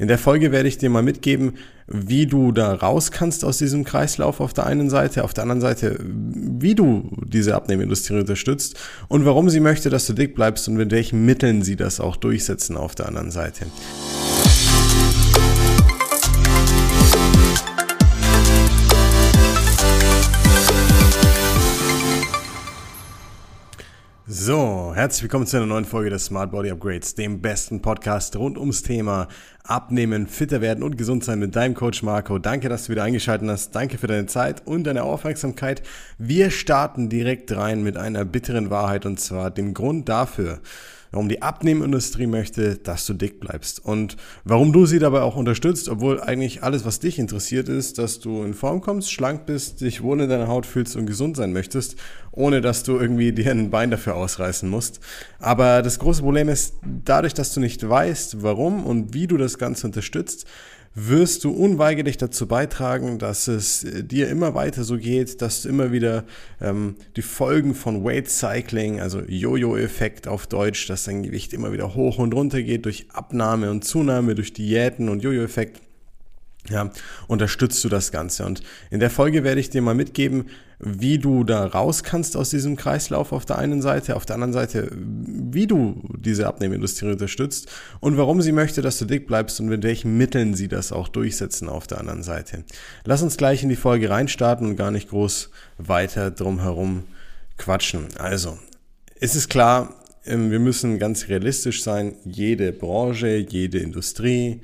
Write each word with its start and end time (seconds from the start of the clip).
In 0.00 0.08
der 0.08 0.16
Folge 0.16 0.50
werde 0.50 0.66
ich 0.66 0.78
dir 0.78 0.88
mal 0.88 1.02
mitgeben, 1.02 1.58
wie 1.86 2.24
du 2.24 2.52
da 2.52 2.72
raus 2.72 3.10
kannst 3.10 3.44
aus 3.44 3.58
diesem 3.58 3.84
Kreislauf 3.84 4.40
auf 4.40 4.54
der 4.54 4.64
einen 4.64 4.88
Seite, 4.88 5.24
auf 5.24 5.34
der 5.34 5.42
anderen 5.42 5.60
Seite, 5.60 5.98
wie 6.02 6.74
du 6.74 7.10
diese 7.26 7.54
Abnehmindustrie 7.54 8.18
unterstützt 8.18 8.78
und 9.08 9.26
warum 9.26 9.50
sie 9.50 9.60
möchte, 9.60 9.90
dass 9.90 10.06
du 10.06 10.14
dick 10.14 10.34
bleibst 10.34 10.68
und 10.68 10.76
mit 10.76 10.90
welchen 10.90 11.26
Mitteln 11.26 11.60
sie 11.60 11.76
das 11.76 12.00
auch 12.00 12.16
durchsetzen 12.16 12.78
auf 12.78 12.94
der 12.94 13.08
anderen 13.08 13.30
Seite. 13.30 13.66
So, 24.32 24.92
herzlich 24.94 25.24
willkommen 25.24 25.48
zu 25.48 25.56
einer 25.56 25.66
neuen 25.66 25.84
Folge 25.84 26.08
des 26.08 26.26
Smart 26.26 26.52
Body 26.52 26.70
Upgrades, 26.70 27.16
dem 27.16 27.40
besten 27.40 27.82
Podcast 27.82 28.36
rund 28.36 28.58
ums 28.58 28.84
Thema 28.84 29.26
Abnehmen, 29.64 30.28
fitter 30.28 30.60
werden 30.60 30.84
und 30.84 30.96
gesund 30.96 31.24
sein 31.24 31.40
mit 31.40 31.56
deinem 31.56 31.74
Coach 31.74 32.04
Marco. 32.04 32.38
Danke, 32.38 32.68
dass 32.68 32.84
du 32.84 32.92
wieder 32.92 33.02
eingeschaltet 33.02 33.48
hast. 33.48 33.74
Danke 33.74 33.98
für 33.98 34.06
deine 34.06 34.26
Zeit 34.26 34.64
und 34.68 34.84
deine 34.84 35.02
Aufmerksamkeit. 35.02 35.82
Wir 36.16 36.52
starten 36.52 37.08
direkt 37.08 37.50
rein 37.56 37.82
mit 37.82 37.96
einer 37.96 38.24
bitteren 38.24 38.70
Wahrheit 38.70 39.04
und 39.04 39.18
zwar 39.18 39.50
dem 39.50 39.74
Grund 39.74 40.08
dafür, 40.08 40.60
warum 41.10 41.28
die 41.28 41.42
Abnehmindustrie 41.42 42.26
möchte, 42.26 42.76
dass 42.76 43.06
du 43.06 43.14
dick 43.14 43.40
bleibst 43.40 43.84
und 43.84 44.16
warum 44.44 44.72
du 44.72 44.86
sie 44.86 44.98
dabei 44.98 45.22
auch 45.22 45.36
unterstützt, 45.36 45.88
obwohl 45.88 46.20
eigentlich 46.20 46.62
alles, 46.62 46.84
was 46.84 47.00
dich 47.00 47.18
interessiert, 47.18 47.68
ist, 47.68 47.98
dass 47.98 48.20
du 48.20 48.42
in 48.44 48.54
Form 48.54 48.80
kommst, 48.80 49.12
schlank 49.12 49.46
bist, 49.46 49.80
dich 49.80 50.02
wohl 50.02 50.20
in 50.20 50.28
deiner 50.28 50.48
Haut 50.48 50.66
fühlst 50.66 50.96
und 50.96 51.06
gesund 51.06 51.36
sein 51.36 51.52
möchtest, 51.52 51.96
ohne 52.32 52.60
dass 52.60 52.82
du 52.82 52.98
irgendwie 52.98 53.32
dir 53.40 53.50
ein 53.50 53.70
Bein 53.70 53.90
dafür 53.90 54.16
ausreißen 54.16 54.68
musst. 54.68 55.00
Aber 55.38 55.82
das 55.82 55.98
große 55.98 56.22
Problem 56.22 56.48
ist, 56.48 56.74
dadurch, 57.04 57.34
dass 57.34 57.52
du 57.52 57.60
nicht 57.60 57.88
weißt, 57.88 58.42
warum 58.42 58.84
und 58.84 59.14
wie 59.14 59.26
du 59.26 59.36
das 59.36 59.58
Ganze 59.58 59.86
unterstützt, 59.86 60.46
wirst 60.94 61.44
du 61.44 61.50
unweigerlich 61.50 62.16
dazu 62.16 62.48
beitragen, 62.48 63.18
dass 63.18 63.46
es 63.46 63.86
dir 63.88 64.28
immer 64.28 64.54
weiter 64.54 64.82
so 64.82 64.98
geht, 64.98 65.40
dass 65.40 65.62
du 65.62 65.68
immer 65.68 65.92
wieder 65.92 66.24
ähm, 66.60 66.96
die 67.16 67.22
Folgen 67.22 67.74
von 67.74 68.04
Weight 68.04 68.28
Cycling, 68.28 69.00
also 69.00 69.20
Jojo-Effekt 69.20 70.26
auf 70.26 70.48
Deutsch, 70.48 70.88
dass 70.88 71.04
dein 71.04 71.22
Gewicht 71.22 71.52
immer 71.52 71.72
wieder 71.72 71.94
hoch 71.94 72.18
und 72.18 72.34
runter 72.34 72.62
geht 72.62 72.86
durch 72.86 73.06
Abnahme 73.12 73.70
und 73.70 73.84
Zunahme, 73.84 74.34
durch 74.34 74.52
Diäten 74.52 75.08
und 75.08 75.22
Jojo-Effekt, 75.22 75.80
ja, 76.68 76.90
unterstützt 77.28 77.82
du 77.84 77.88
das 77.88 78.10
Ganze. 78.10 78.44
Und 78.44 78.62
in 78.90 78.98
der 79.00 79.10
Folge 79.10 79.44
werde 79.44 79.60
ich 79.60 79.70
dir 79.70 79.82
mal 79.82 79.94
mitgeben, 79.94 80.46
wie 80.80 81.18
du 81.18 81.44
da 81.44 81.66
raus 81.66 82.02
kannst 82.02 82.36
aus 82.36 82.50
diesem 82.50 82.74
Kreislauf 82.74 83.32
auf 83.32 83.44
der 83.44 83.58
einen 83.58 83.82
Seite, 83.82 84.16
auf 84.16 84.24
der 84.24 84.34
anderen 84.34 84.54
Seite, 84.54 84.90
wie 84.92 85.66
du 85.66 86.02
diese 86.18 86.46
Abnehmindustrie 86.46 87.10
unterstützt 87.10 87.70
und 88.00 88.16
warum 88.16 88.40
sie 88.40 88.52
möchte, 88.52 88.80
dass 88.80 88.98
du 88.98 89.04
dick 89.04 89.26
bleibst 89.26 89.60
und 89.60 89.66
mit 89.68 89.82
welchen 89.82 90.16
Mitteln 90.16 90.54
sie 90.54 90.68
das 90.68 90.90
auch 90.90 91.08
durchsetzen 91.08 91.68
auf 91.68 91.86
der 91.86 91.98
anderen 91.98 92.22
Seite. 92.22 92.64
Lass 93.04 93.22
uns 93.22 93.36
gleich 93.36 93.62
in 93.62 93.68
die 93.68 93.76
Folge 93.76 94.08
reinstarten 94.08 94.66
und 94.66 94.76
gar 94.76 94.90
nicht 94.90 95.10
groß 95.10 95.50
weiter 95.76 96.30
drum 96.30 96.60
herum 96.60 97.04
quatschen. 97.58 98.08
Also, 98.18 98.58
es 99.20 99.36
ist 99.36 99.50
klar, 99.50 99.94
ähm, 100.24 100.50
wir 100.50 100.60
müssen 100.60 100.98
ganz 100.98 101.28
realistisch 101.28 101.82
sein. 101.82 102.14
Jede 102.24 102.72
Branche, 102.72 103.36
jede 103.36 103.78
Industrie, 103.78 104.62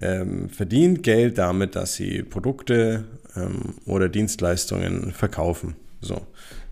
ähm, 0.00 0.48
verdient 0.48 1.02
Geld 1.02 1.38
damit, 1.38 1.76
dass 1.76 1.94
sie 1.94 2.22
Produkte 2.22 3.04
ähm, 3.36 3.74
oder 3.84 4.08
Dienstleistungen 4.08 5.12
verkaufen. 5.12 5.76
So. 6.00 6.26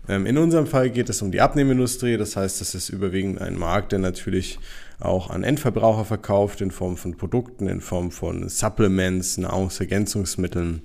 Ähm, 0.07 0.25
in 0.25 0.37
unserem 0.37 0.67
Fall 0.67 0.89
geht 0.89 1.09
es 1.09 1.21
um 1.21 1.31
die 1.31 1.41
Abnehmindustrie, 1.41 2.17
das 2.17 2.35
heißt, 2.35 2.61
das 2.61 2.75
ist 2.75 2.89
überwiegend 2.89 3.41
ein 3.41 3.57
Markt, 3.57 3.91
der 3.91 3.99
natürlich 3.99 4.59
auch 4.99 5.29
an 5.29 5.43
Endverbraucher 5.43 6.05
verkauft, 6.05 6.61
in 6.61 6.71
Form 6.71 6.97
von 6.97 7.17
Produkten, 7.17 7.67
in 7.67 7.81
Form 7.81 8.11
von 8.11 8.47
Supplements, 8.49 9.37
Nahrungsergänzungsmitteln, 9.37 10.81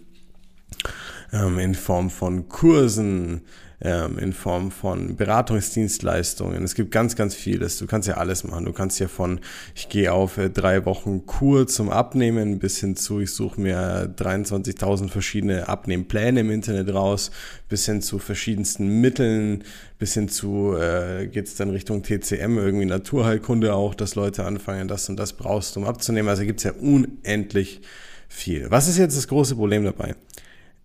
ähm, 1.32 1.58
in 1.58 1.74
Form 1.74 2.10
von 2.10 2.48
Kursen, 2.48 3.42
ähm, 3.84 4.18
in 4.18 4.32
Form 4.32 4.70
von 4.70 5.16
Beratungsdienstleistungen. 5.16 6.62
Es 6.62 6.74
gibt 6.74 6.90
ganz, 6.92 7.16
ganz 7.16 7.34
vieles. 7.34 7.78
Du 7.78 7.86
kannst 7.86 8.08
ja 8.08 8.16
alles 8.16 8.44
machen. 8.44 8.64
Du 8.64 8.72
kannst 8.72 9.00
ja 9.00 9.08
von, 9.08 9.40
ich 9.74 9.88
gehe 9.88 10.12
auf 10.12 10.38
äh, 10.38 10.50
drei 10.50 10.84
Wochen 10.86 11.26
Kur 11.26 11.66
zum 11.66 11.90
Abnehmen 11.90 12.58
bis 12.58 12.78
hin 12.78 12.96
zu, 12.96 13.20
ich 13.20 13.32
suche 13.32 13.60
mir 13.60 14.14
23.000 14.16 15.08
verschiedene 15.08 15.68
Abnehmpläne 15.68 16.40
im 16.40 16.50
Internet 16.50 16.94
raus, 16.94 17.30
bis 17.68 17.86
hin 17.86 18.02
zu 18.02 18.18
verschiedensten 18.18 19.00
Mitteln, 19.00 19.64
bis 19.98 20.14
hin 20.14 20.28
zu, 20.28 20.76
äh, 20.76 21.26
geht 21.26 21.46
es 21.46 21.56
dann 21.56 21.70
Richtung 21.70 22.02
TCM, 22.02 22.58
irgendwie 22.58 22.86
Naturheilkunde 22.86 23.74
auch, 23.74 23.94
dass 23.94 24.14
Leute 24.14 24.44
anfangen, 24.44 24.88
das 24.88 25.08
und 25.08 25.16
das 25.16 25.32
brauchst, 25.32 25.76
um 25.76 25.84
abzunehmen. 25.84 26.28
Also 26.28 26.44
gibt 26.44 26.60
es 26.60 26.64
ja 26.64 26.72
unendlich 26.72 27.80
viel. 28.28 28.70
Was 28.70 28.88
ist 28.88 28.98
jetzt 28.98 29.16
das 29.16 29.28
große 29.28 29.56
Problem 29.56 29.84
dabei? 29.84 30.14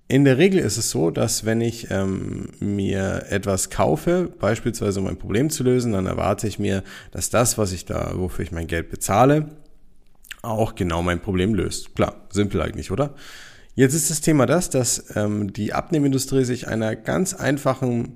In 0.09 0.23
der 0.23 0.37
Regel 0.37 0.59
ist 0.59 0.77
es 0.77 0.89
so, 0.89 1.11
dass 1.11 1.45
wenn 1.45 1.59
ich 1.59 1.91
ähm, 1.91 2.47
mir 2.59 3.25
etwas 3.29 3.69
kaufe, 3.69 4.31
beispielsweise 4.39 5.01
um 5.01 5.07
ein 5.07 5.17
Problem 5.17 5.49
zu 5.49 5.63
lösen, 5.63 5.91
dann 5.91 6.05
erwarte 6.05 6.47
ich 6.47 6.59
mir, 6.59 6.83
dass 7.11 7.29
das, 7.29 7.57
was 7.57 7.73
ich 7.73 7.83
da, 7.83 8.13
wofür 8.15 8.43
ich 8.43 8.53
mein 8.53 8.67
Geld 8.67 8.89
bezahle, 8.89 9.49
auch 10.43 10.75
genau 10.75 11.01
mein 11.01 11.19
Problem 11.19 11.53
löst. 11.53 11.93
Klar, 11.95 12.27
simpel 12.29 12.61
eigentlich, 12.61 12.89
oder? 12.89 13.15
Jetzt 13.75 13.93
ist 13.93 14.09
das 14.09 14.21
Thema 14.21 14.45
das, 14.45 14.69
dass 14.69 15.15
ähm, 15.15 15.51
die 15.51 15.73
Abnehmindustrie 15.73 16.45
sich 16.45 16.69
einer 16.69 16.95
ganz 16.95 17.33
einfachen 17.33 18.13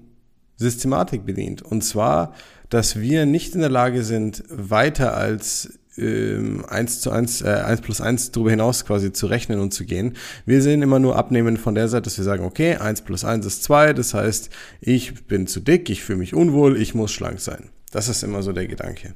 Systematik 0.55 1.25
bedient. 1.25 1.61
Und 1.61 1.83
zwar, 1.83 2.33
dass 2.69 3.01
wir 3.01 3.25
nicht 3.25 3.53
in 3.53 3.59
der 3.59 3.69
Lage 3.69 4.03
sind, 4.03 4.43
weiter 4.49 5.15
als 5.17 5.77
ähm, 5.97 6.65
1 6.67 7.01
zu 7.01 7.11
1, 7.11 7.41
äh, 7.41 7.49
1 7.49 7.81
plus 7.81 8.01
1 8.01 8.31
darüber 8.31 8.51
hinaus 8.51 8.85
quasi 8.85 9.11
zu 9.11 9.27
rechnen 9.27 9.59
und 9.59 9.73
zu 9.73 9.85
gehen. 9.85 10.13
Wir 10.45 10.61
sehen 10.61 10.81
immer 10.81 10.99
nur 10.99 11.15
abnehmen 11.15 11.57
von 11.57 11.75
der 11.75 11.87
Seite, 11.87 12.03
dass 12.03 12.17
wir 12.17 12.25
sagen, 12.25 12.43
okay, 12.43 12.75
1 12.75 13.01
plus 13.01 13.23
1 13.23 13.45
ist 13.45 13.63
2, 13.63 13.93
das 13.93 14.13
heißt, 14.13 14.49
ich 14.79 15.25
bin 15.25 15.47
zu 15.47 15.59
dick, 15.59 15.89
ich 15.89 16.03
fühle 16.03 16.19
mich 16.19 16.33
unwohl, 16.33 16.79
ich 16.79 16.95
muss 16.95 17.11
schlank 17.11 17.39
sein. 17.39 17.69
Das 17.91 18.07
ist 18.07 18.23
immer 18.23 18.41
so 18.41 18.53
der 18.53 18.67
Gedanke. 18.67 19.15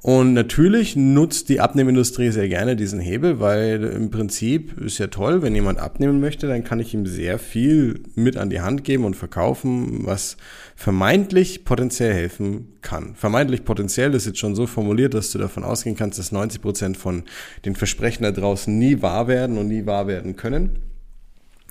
Und 0.00 0.32
natürlich 0.32 0.94
nutzt 0.94 1.48
die 1.48 1.58
Abnehmindustrie 1.58 2.30
sehr 2.30 2.48
gerne 2.48 2.76
diesen 2.76 3.00
Hebel, 3.00 3.40
weil 3.40 3.82
im 3.82 4.12
Prinzip 4.12 4.80
ist 4.80 4.98
ja 4.98 5.08
toll, 5.08 5.42
wenn 5.42 5.56
jemand 5.56 5.80
abnehmen 5.80 6.20
möchte, 6.20 6.46
dann 6.46 6.62
kann 6.62 6.78
ich 6.78 6.94
ihm 6.94 7.04
sehr 7.04 7.40
viel 7.40 8.04
mit 8.14 8.36
an 8.36 8.48
die 8.48 8.60
Hand 8.60 8.84
geben 8.84 9.04
und 9.04 9.16
verkaufen, 9.16 10.06
was 10.06 10.36
vermeintlich 10.78 11.64
potenziell 11.64 12.14
helfen 12.14 12.78
kann. 12.82 13.16
Vermeintlich 13.16 13.64
potenziell 13.64 14.14
ist 14.14 14.26
jetzt 14.26 14.38
schon 14.38 14.54
so 14.54 14.68
formuliert, 14.68 15.12
dass 15.12 15.32
du 15.32 15.38
davon 15.38 15.64
ausgehen 15.64 15.96
kannst, 15.96 16.20
dass 16.20 16.30
90 16.30 16.62
Prozent 16.62 16.96
von 16.96 17.24
den 17.64 17.74
Versprechen 17.74 18.22
da 18.22 18.30
draußen 18.30 18.78
nie 18.78 19.02
wahr 19.02 19.26
werden 19.26 19.58
und 19.58 19.66
nie 19.66 19.86
wahr 19.86 20.06
werden 20.06 20.36
können. 20.36 20.78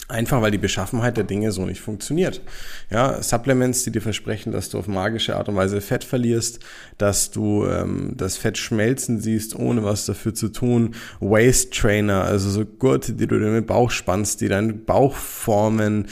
Einfach 0.09 0.41
weil 0.41 0.51
die 0.51 0.57
Beschaffenheit 0.57 1.15
der 1.15 1.23
Dinge 1.23 1.53
so 1.53 1.65
nicht 1.65 1.79
funktioniert. 1.79 2.41
Ja, 2.89 3.21
Supplements, 3.23 3.85
die 3.85 3.91
dir 3.91 4.01
versprechen, 4.01 4.51
dass 4.51 4.69
du 4.69 4.77
auf 4.77 4.87
magische 4.87 5.37
Art 5.37 5.47
und 5.47 5.55
Weise 5.55 5.79
Fett 5.79 6.03
verlierst, 6.03 6.59
dass 6.97 7.31
du 7.31 7.65
ähm, 7.65 8.11
das 8.17 8.35
Fett 8.35 8.57
schmelzen 8.57 9.21
siehst, 9.21 9.55
ohne 9.55 9.85
was 9.85 10.05
dafür 10.05 10.33
zu 10.33 10.49
tun. 10.49 10.95
Waist 11.21 11.73
Trainer, 11.73 12.25
also 12.25 12.49
so 12.49 12.65
Gurte, 12.65 13.13
die 13.13 13.27
du 13.27 13.39
dir 13.39 13.47
mit 13.47 13.67
Bauch 13.67 13.89
spannst, 13.89 14.41
die 14.41 14.49
deinen 14.49 14.83
Bauch 14.83 15.15
formen. 15.15 16.07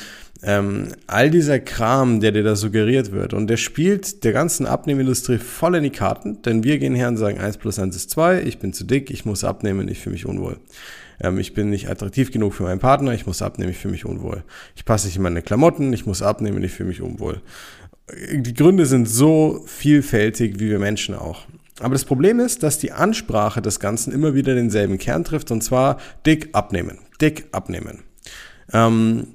Ähm, 0.47 0.89
all 1.07 1.31
dieser 1.31 1.59
Kram, 1.59 2.19
der 2.19 2.31
dir 2.31 2.43
da 2.43 2.55
suggeriert 2.55 3.11
wird. 3.11 3.33
Und 3.33 3.47
der 3.47 3.57
spielt 3.57 4.23
der 4.23 4.31
ganzen 4.31 4.67
Abnehmindustrie 4.67 5.39
voll 5.39 5.73
in 5.75 5.83
die 5.83 5.89
Karten, 5.89 6.43
denn 6.43 6.63
wir 6.63 6.77
gehen 6.77 6.93
her 6.93 7.07
und 7.07 7.17
sagen, 7.17 7.39
1 7.39 7.57
plus 7.57 7.79
1 7.79 7.95
ist 7.95 8.11
2, 8.11 8.43
ich 8.43 8.59
bin 8.59 8.71
zu 8.71 8.83
dick, 8.83 9.09
ich 9.09 9.25
muss 9.25 9.43
abnehmen, 9.43 9.87
ich 9.87 9.99
fühle 9.99 10.13
mich 10.13 10.27
unwohl. 10.27 10.57
Ähm, 11.19 11.39
ich 11.39 11.55
bin 11.55 11.71
nicht 11.71 11.89
attraktiv 11.89 12.31
genug 12.31 12.53
für 12.53 12.61
meinen 12.61 12.79
Partner, 12.79 13.13
ich 13.13 13.25
muss 13.25 13.41
abnehmen, 13.41 13.71
ich 13.71 13.77
fühle 13.77 13.93
mich 13.93 14.05
unwohl. 14.05 14.43
Ich 14.75 14.85
passe 14.85 15.07
nicht 15.07 15.15
in 15.15 15.23
meine 15.23 15.41
Klamotten, 15.41 15.91
ich 15.93 16.05
muss 16.05 16.21
abnehmen, 16.21 16.63
ich 16.63 16.73
fühle 16.73 16.89
mich 16.89 17.01
unwohl. 17.01 17.41
Die 18.31 18.53
Gründe 18.53 18.85
sind 18.85 19.09
so 19.09 19.63
vielfältig 19.65 20.59
wie 20.59 20.69
wir 20.69 20.77
Menschen 20.77 21.15
auch. 21.15 21.47
Aber 21.79 21.93
das 21.93 22.05
Problem 22.05 22.39
ist, 22.39 22.61
dass 22.61 22.77
die 22.77 22.91
Ansprache 22.91 23.63
des 23.63 23.79
Ganzen 23.79 24.13
immer 24.13 24.35
wieder 24.35 24.53
denselben 24.53 24.99
Kern 24.99 25.23
trifft, 25.23 25.49
und 25.49 25.63
zwar 25.63 25.97
dick 26.23 26.49
abnehmen, 26.53 26.99
dick 27.19 27.47
abnehmen. 27.51 28.03
Ähm, 28.71 29.27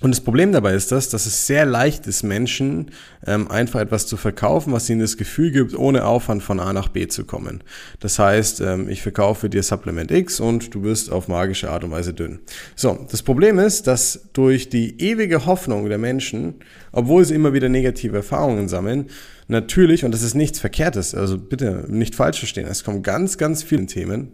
und 0.00 0.12
das 0.12 0.20
Problem 0.20 0.52
dabei 0.52 0.74
ist 0.74 0.92
das, 0.92 1.08
dass 1.08 1.26
es 1.26 1.48
sehr 1.48 1.66
leicht 1.66 2.06
ist, 2.06 2.22
Menschen 2.22 2.92
ähm, 3.26 3.50
einfach 3.50 3.80
etwas 3.80 4.06
zu 4.06 4.16
verkaufen, 4.16 4.72
was 4.72 4.88
ihnen 4.88 5.00
das 5.00 5.16
Gefühl 5.16 5.50
gibt, 5.50 5.76
ohne 5.76 6.04
Aufwand 6.04 6.44
von 6.44 6.60
A 6.60 6.72
nach 6.72 6.88
B 6.88 7.08
zu 7.08 7.24
kommen. 7.24 7.64
Das 7.98 8.20
heißt, 8.20 8.60
ähm, 8.60 8.88
ich 8.88 9.02
verkaufe 9.02 9.50
dir 9.50 9.64
Supplement 9.64 10.12
X 10.12 10.38
und 10.38 10.72
du 10.72 10.84
wirst 10.84 11.10
auf 11.10 11.26
magische 11.26 11.70
Art 11.70 11.82
und 11.82 11.90
Weise 11.90 12.14
dünn. 12.14 12.38
So, 12.76 13.06
das 13.10 13.24
Problem 13.24 13.58
ist, 13.58 13.88
dass 13.88 14.28
durch 14.34 14.68
die 14.68 15.00
ewige 15.02 15.46
Hoffnung 15.46 15.88
der 15.88 15.98
Menschen, 15.98 16.54
obwohl 16.92 17.24
sie 17.24 17.34
immer 17.34 17.52
wieder 17.52 17.68
negative 17.68 18.18
Erfahrungen 18.18 18.68
sammeln, 18.68 19.06
natürlich, 19.48 20.04
und 20.04 20.12
das 20.12 20.22
ist 20.22 20.34
nichts 20.34 20.60
Verkehrtes, 20.60 21.12
also 21.12 21.36
bitte 21.38 21.86
nicht 21.88 22.14
falsch 22.14 22.38
verstehen, 22.38 22.68
es 22.68 22.84
kommen 22.84 23.02
ganz, 23.02 23.36
ganz 23.36 23.64
viele 23.64 23.86
Themen 23.86 24.28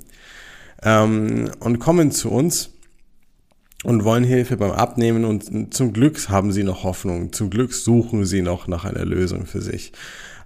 ähm, 0.83 1.51
und 1.61 1.79
kommen 1.79 2.11
zu 2.11 2.31
uns 2.31 2.71
und 3.85 4.03
wollen 4.03 4.25
Hilfe 4.25 4.57
beim 4.57 4.73
Abnehmen 4.73 5.25
und 5.25 5.73
zum 5.73 5.93
Glück 5.93 6.29
haben 6.29 6.51
sie 6.51 6.65
noch 6.65 6.83
Hoffnung, 6.83 7.33
zum 7.33 7.51
Glück 7.51 7.73
suchen 7.73 8.25
sie 8.25 8.43
noch 8.43 8.67
nach 8.67 8.85
einer 8.85 9.05
Lösung 9.05 9.47
für 9.47 9.61
sich. 9.61 9.93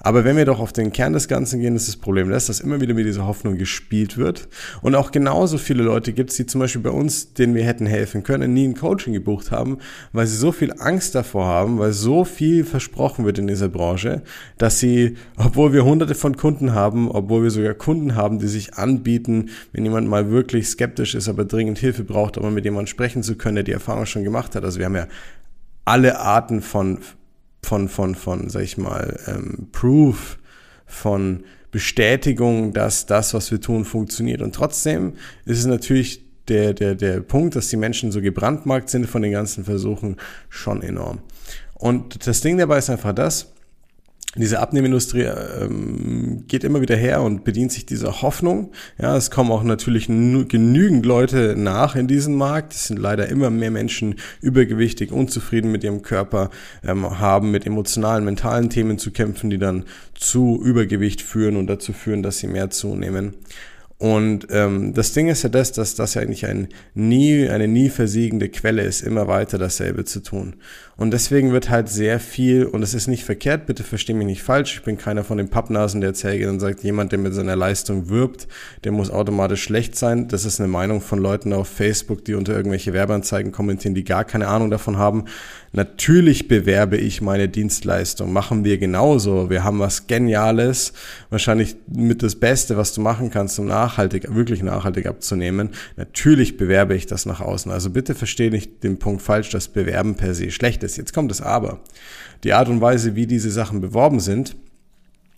Aber 0.00 0.24
wenn 0.24 0.36
wir 0.36 0.44
doch 0.44 0.60
auf 0.60 0.72
den 0.72 0.92
Kern 0.92 1.12
des 1.12 1.28
Ganzen 1.28 1.60
gehen, 1.60 1.74
ist 1.74 1.88
das 1.88 1.96
Problem 1.96 2.30
das, 2.30 2.46
dass 2.46 2.60
immer 2.60 2.80
wieder 2.80 2.94
mit 2.94 3.06
dieser 3.06 3.26
Hoffnung 3.26 3.58
gespielt 3.58 4.16
wird. 4.16 4.48
Und 4.80 4.94
auch 4.94 5.10
genauso 5.10 5.58
viele 5.58 5.82
Leute 5.82 6.12
gibt 6.12 6.30
es, 6.30 6.36
die 6.36 6.46
zum 6.46 6.60
Beispiel 6.60 6.82
bei 6.82 6.90
uns, 6.90 7.34
denen 7.34 7.54
wir 7.54 7.64
hätten 7.64 7.86
helfen 7.86 8.22
können, 8.22 8.52
nie 8.54 8.66
ein 8.66 8.74
Coaching 8.74 9.12
gebucht 9.12 9.50
haben, 9.50 9.78
weil 10.12 10.26
sie 10.26 10.36
so 10.36 10.52
viel 10.52 10.72
Angst 10.78 11.14
davor 11.14 11.46
haben, 11.46 11.78
weil 11.78 11.92
so 11.92 12.24
viel 12.24 12.64
versprochen 12.64 13.24
wird 13.24 13.38
in 13.38 13.46
dieser 13.46 13.68
Branche, 13.68 14.22
dass 14.56 14.78
sie, 14.78 15.16
obwohl 15.36 15.72
wir 15.72 15.84
hunderte 15.84 16.14
von 16.14 16.36
Kunden 16.36 16.74
haben, 16.74 17.10
obwohl 17.10 17.42
wir 17.42 17.50
sogar 17.50 17.74
Kunden 17.74 18.14
haben, 18.14 18.38
die 18.38 18.48
sich 18.48 18.74
anbieten, 18.74 19.50
wenn 19.72 19.84
jemand 19.84 20.08
mal 20.08 20.30
wirklich 20.30 20.68
skeptisch 20.68 21.14
ist, 21.14 21.28
aber 21.28 21.44
dringend 21.44 21.78
Hilfe 21.78 22.04
braucht, 22.04 22.38
um 22.38 22.54
mit 22.54 22.64
jemandem 22.64 22.86
sprechen 22.86 23.22
zu 23.22 23.36
können, 23.36 23.56
der 23.56 23.64
die 23.64 23.72
Erfahrung 23.72 24.06
schon 24.06 24.24
gemacht 24.24 24.54
hat. 24.54 24.64
Also 24.64 24.78
wir 24.78 24.86
haben 24.86 24.96
ja 24.96 25.08
alle 25.84 26.20
Arten 26.20 26.60
von 26.60 26.98
von, 27.68 27.88
von, 27.90 28.14
von, 28.14 28.48
sag 28.48 28.62
ich 28.62 28.78
mal, 28.78 29.20
ähm, 29.26 29.68
Proof, 29.72 30.38
von 30.86 31.44
Bestätigung, 31.70 32.72
dass 32.72 33.04
das, 33.04 33.34
was 33.34 33.50
wir 33.50 33.60
tun, 33.60 33.84
funktioniert. 33.84 34.40
Und 34.40 34.54
trotzdem 34.54 35.12
ist 35.44 35.58
es 35.58 35.66
natürlich 35.66 36.24
der, 36.48 36.72
der, 36.72 36.94
der 36.94 37.20
Punkt, 37.20 37.56
dass 37.56 37.68
die 37.68 37.76
Menschen 37.76 38.10
so 38.10 38.22
gebrandmarkt 38.22 38.88
sind 38.88 39.06
von 39.06 39.20
den 39.20 39.32
ganzen 39.32 39.64
Versuchen, 39.64 40.16
schon 40.48 40.80
enorm. 40.82 41.18
Und 41.74 42.26
das 42.26 42.40
Ding 42.40 42.56
dabei 42.56 42.78
ist 42.78 42.88
einfach 42.88 43.12
das, 43.12 43.52
diese 44.40 44.60
Abnehmindustrie 44.60 45.22
ähm, 45.22 46.44
geht 46.46 46.64
immer 46.64 46.80
wieder 46.80 46.96
her 46.96 47.22
und 47.22 47.44
bedient 47.44 47.72
sich 47.72 47.86
dieser 47.86 48.22
Hoffnung. 48.22 48.72
Ja, 49.00 49.16
es 49.16 49.30
kommen 49.30 49.50
auch 49.50 49.62
natürlich 49.62 50.06
genügend 50.06 51.04
Leute 51.06 51.54
nach 51.56 51.96
in 51.96 52.08
diesen 52.08 52.34
Markt. 52.34 52.72
Es 52.74 52.86
sind 52.86 52.98
leider 52.98 53.28
immer 53.28 53.50
mehr 53.50 53.70
Menschen 53.70 54.16
übergewichtig, 54.40 55.12
unzufrieden 55.12 55.72
mit 55.72 55.84
ihrem 55.84 56.02
Körper, 56.02 56.50
ähm, 56.84 57.18
haben 57.18 57.50
mit 57.50 57.66
emotionalen, 57.66 58.24
mentalen 58.24 58.70
Themen 58.70 58.98
zu 58.98 59.10
kämpfen, 59.10 59.50
die 59.50 59.58
dann 59.58 59.84
zu 60.14 60.60
Übergewicht 60.62 61.22
führen 61.22 61.56
und 61.56 61.66
dazu 61.66 61.92
führen, 61.92 62.22
dass 62.22 62.38
sie 62.38 62.46
mehr 62.46 62.70
zunehmen. 62.70 63.34
Und 63.98 64.46
ähm, 64.50 64.94
das 64.94 65.12
Ding 65.12 65.26
ist 65.26 65.42
ja 65.42 65.48
das, 65.48 65.72
dass 65.72 65.96
das 65.96 66.14
ja 66.14 66.22
eigentlich 66.22 66.46
ein 66.46 66.68
nie, 66.94 67.48
eine 67.48 67.66
nie 67.66 67.90
versiegende 67.90 68.48
Quelle 68.48 68.82
ist, 68.82 69.02
immer 69.02 69.26
weiter 69.26 69.58
dasselbe 69.58 70.04
zu 70.04 70.20
tun. 70.20 70.54
Und 70.96 71.12
deswegen 71.12 71.52
wird 71.52 71.70
halt 71.70 71.88
sehr 71.88 72.18
viel, 72.18 72.64
und 72.64 72.82
es 72.82 72.92
ist 72.92 73.06
nicht 73.06 73.24
verkehrt, 73.24 73.66
bitte 73.66 73.84
versteh 73.84 74.14
mich 74.14 74.26
nicht 74.26 74.42
falsch, 74.42 74.74
ich 74.74 74.82
bin 74.82 74.98
keiner 74.98 75.22
von 75.22 75.38
den 75.38 75.48
Pappnasen, 75.48 76.00
der 76.00 76.10
erzählt 76.10 76.48
und 76.48 76.58
sagt, 76.58 76.82
jemand, 76.82 77.12
der 77.12 77.20
mit 77.20 77.34
seiner 77.34 77.54
Leistung 77.54 78.08
wirbt, 78.08 78.48
der 78.82 78.90
muss 78.90 79.10
automatisch 79.10 79.62
schlecht 79.62 79.96
sein. 79.96 80.26
Das 80.26 80.44
ist 80.44 80.60
eine 80.60 80.68
Meinung 80.68 81.00
von 81.00 81.20
Leuten 81.20 81.52
auf 81.52 81.68
Facebook, 81.68 82.24
die 82.24 82.34
unter 82.34 82.56
irgendwelche 82.56 82.92
Werbeanzeigen 82.92 83.52
kommentieren, 83.52 83.94
die 83.94 84.04
gar 84.04 84.24
keine 84.24 84.48
Ahnung 84.48 84.70
davon 84.70 84.96
haben. 84.96 85.24
Natürlich 85.72 86.48
bewerbe 86.48 86.96
ich 86.96 87.20
meine 87.20 87.48
Dienstleistung, 87.48 88.32
machen 88.32 88.64
wir 88.64 88.78
genauso. 88.78 89.50
Wir 89.50 89.62
haben 89.64 89.78
was 89.78 90.06
Geniales, 90.06 90.94
wahrscheinlich 91.30 91.76
mit 91.86 92.22
das 92.22 92.36
Beste, 92.36 92.76
was 92.76 92.94
du 92.94 93.02
machen 93.02 93.30
kannst, 93.30 93.58
um 93.58 93.66
nachhaltig, 93.88 94.34
wirklich 94.34 94.62
nachhaltig 94.62 95.06
abzunehmen. 95.06 95.70
Natürlich 95.96 96.56
bewerbe 96.56 96.94
ich 96.94 97.06
das 97.06 97.26
nach 97.26 97.40
außen. 97.40 97.72
Also 97.72 97.90
bitte 97.90 98.14
verstehe 98.14 98.50
nicht 98.50 98.84
den 98.84 98.98
Punkt 98.98 99.22
falsch, 99.22 99.50
dass 99.50 99.68
Bewerben 99.68 100.14
per 100.14 100.34
se 100.34 100.50
schlecht 100.50 100.82
ist. 100.82 100.96
Jetzt 100.96 101.14
kommt 101.14 101.30
das 101.30 101.40
Aber. 101.40 101.80
Die 102.44 102.52
Art 102.52 102.68
und 102.68 102.80
Weise, 102.80 103.16
wie 103.16 103.26
diese 103.26 103.50
Sachen 103.50 103.80
beworben 103.80 104.20
sind, 104.20 104.56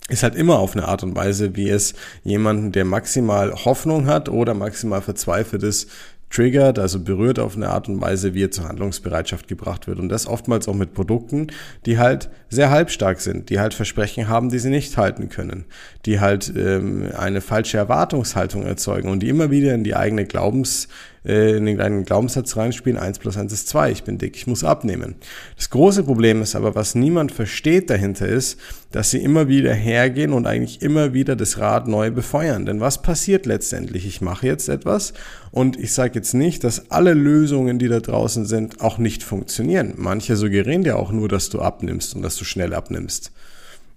ist 0.09 0.25
halt 0.25 0.35
immer 0.35 0.59
auf 0.59 0.75
eine 0.75 0.89
Art 0.89 1.05
und 1.05 1.15
Weise, 1.15 1.55
wie 1.55 1.69
es 1.69 1.95
jemanden, 2.25 2.73
der 2.73 2.85
maximal 2.85 3.55
Hoffnung 3.65 4.07
hat 4.07 4.29
oder 4.29 4.55
maximal 4.55 5.01
verzweifelt 5.01 5.63
ist, 5.63 5.89
triggert, 6.31 6.79
also 6.79 7.01
berührt 7.01 7.39
auf 7.39 7.57
eine 7.57 7.69
Art 7.69 7.89
und 7.89 8.01
Weise, 8.01 8.35
wie 8.35 8.45
er 8.45 8.51
zur 8.51 8.69
Handlungsbereitschaft 8.69 9.49
gebracht 9.49 9.89
wird. 9.89 9.99
Und 9.99 10.09
das 10.09 10.27
oftmals 10.27 10.69
auch 10.69 10.75
mit 10.75 10.95
Produkten, 10.95 11.49
die 11.87 11.99
halt 11.99 12.31
sehr 12.49 12.71
halbstark 12.71 13.21
sind, 13.21 13.51
die 13.51 13.59
halt 13.59 13.75
Versprechen 13.75 14.29
haben, 14.29 14.49
die 14.49 14.61
sie 14.61 14.71
nicht 14.71 14.97
halten 14.97 15.29
können, 15.29 15.65
die 16.07 16.21
halt 16.21 16.53
ähm, 16.57 17.11
eine 17.19 17.41
falsche 17.41 17.79
Erwartungshaltung 17.79 18.63
erzeugen 18.63 19.09
und 19.09 19.21
die 19.21 19.29
immer 19.29 19.51
wieder 19.51 19.75
in 19.75 19.85
die 19.85 19.97
eigene 19.97 20.25
Glaubens, 20.25 20.89
äh, 21.25 21.57
in 21.57 21.67
den 21.67 21.77
kleinen 21.77 22.05
Glaubenssatz 22.05 22.57
reinspielen, 22.57 22.99
1 22.99 23.19
plus 23.19 23.37
1 23.37 23.53
ist 23.53 23.69
2, 23.69 23.91
ich 23.91 24.05
bin 24.05 24.19
dick, 24.19 24.37
ich 24.37 24.47
muss 24.47 24.65
abnehmen. 24.65 25.17
Das 25.57 25.71
große 25.71 26.05
Problem 26.05 26.43
ist 26.43 26.57
aber, 26.57 26.75
was 26.75 26.95
niemand 26.95 27.33
versteht 27.33 27.91
dahinter 27.91 28.27
ist, 28.27 28.59
dass 28.93 29.11
sie 29.11 29.23
immer 29.23 29.49
wieder 29.49 29.73
hergehen 29.73 30.33
und 30.33 30.47
eigentlich 30.47 30.83
immer 30.83 31.13
wieder 31.13 31.37
das 31.37 31.59
Rad 31.59 31.87
neu 31.89 32.11
befeuern. 32.11 32.67
Denn 32.67 32.81
was 32.81 33.03
passiert 33.03 33.47
letztendlich? 33.47 34.07
Ich 34.07 34.21
mache 34.21 34.47
jetzt 34.47 34.69
etwas 34.69 35.13
und 35.51 35.79
ich 35.79 35.93
sage 35.93 36.15
jetzt 36.15 36.35
nicht, 36.35 36.65
dass 36.65 36.91
alle 36.91 37.15
Lösungen, 37.15 37.79
die 37.79 37.89
da 37.89 38.01
draußen 38.01 38.47
sind, 38.47 38.81
auch 38.81 38.99
nicht 38.99 39.23
funktionieren. 39.23 39.95
Manche 39.97 40.37
suggerieren 40.37 40.83
ja 40.83 40.97
auch 40.97 41.13
nur, 41.13 41.29
dass 41.29 41.51
du 41.51 41.61
abnimmst 41.61 42.15
und 42.17 42.23
dass 42.23 42.37
du 42.37 42.45
schnell 42.45 42.75
abnimmst. 42.75 43.33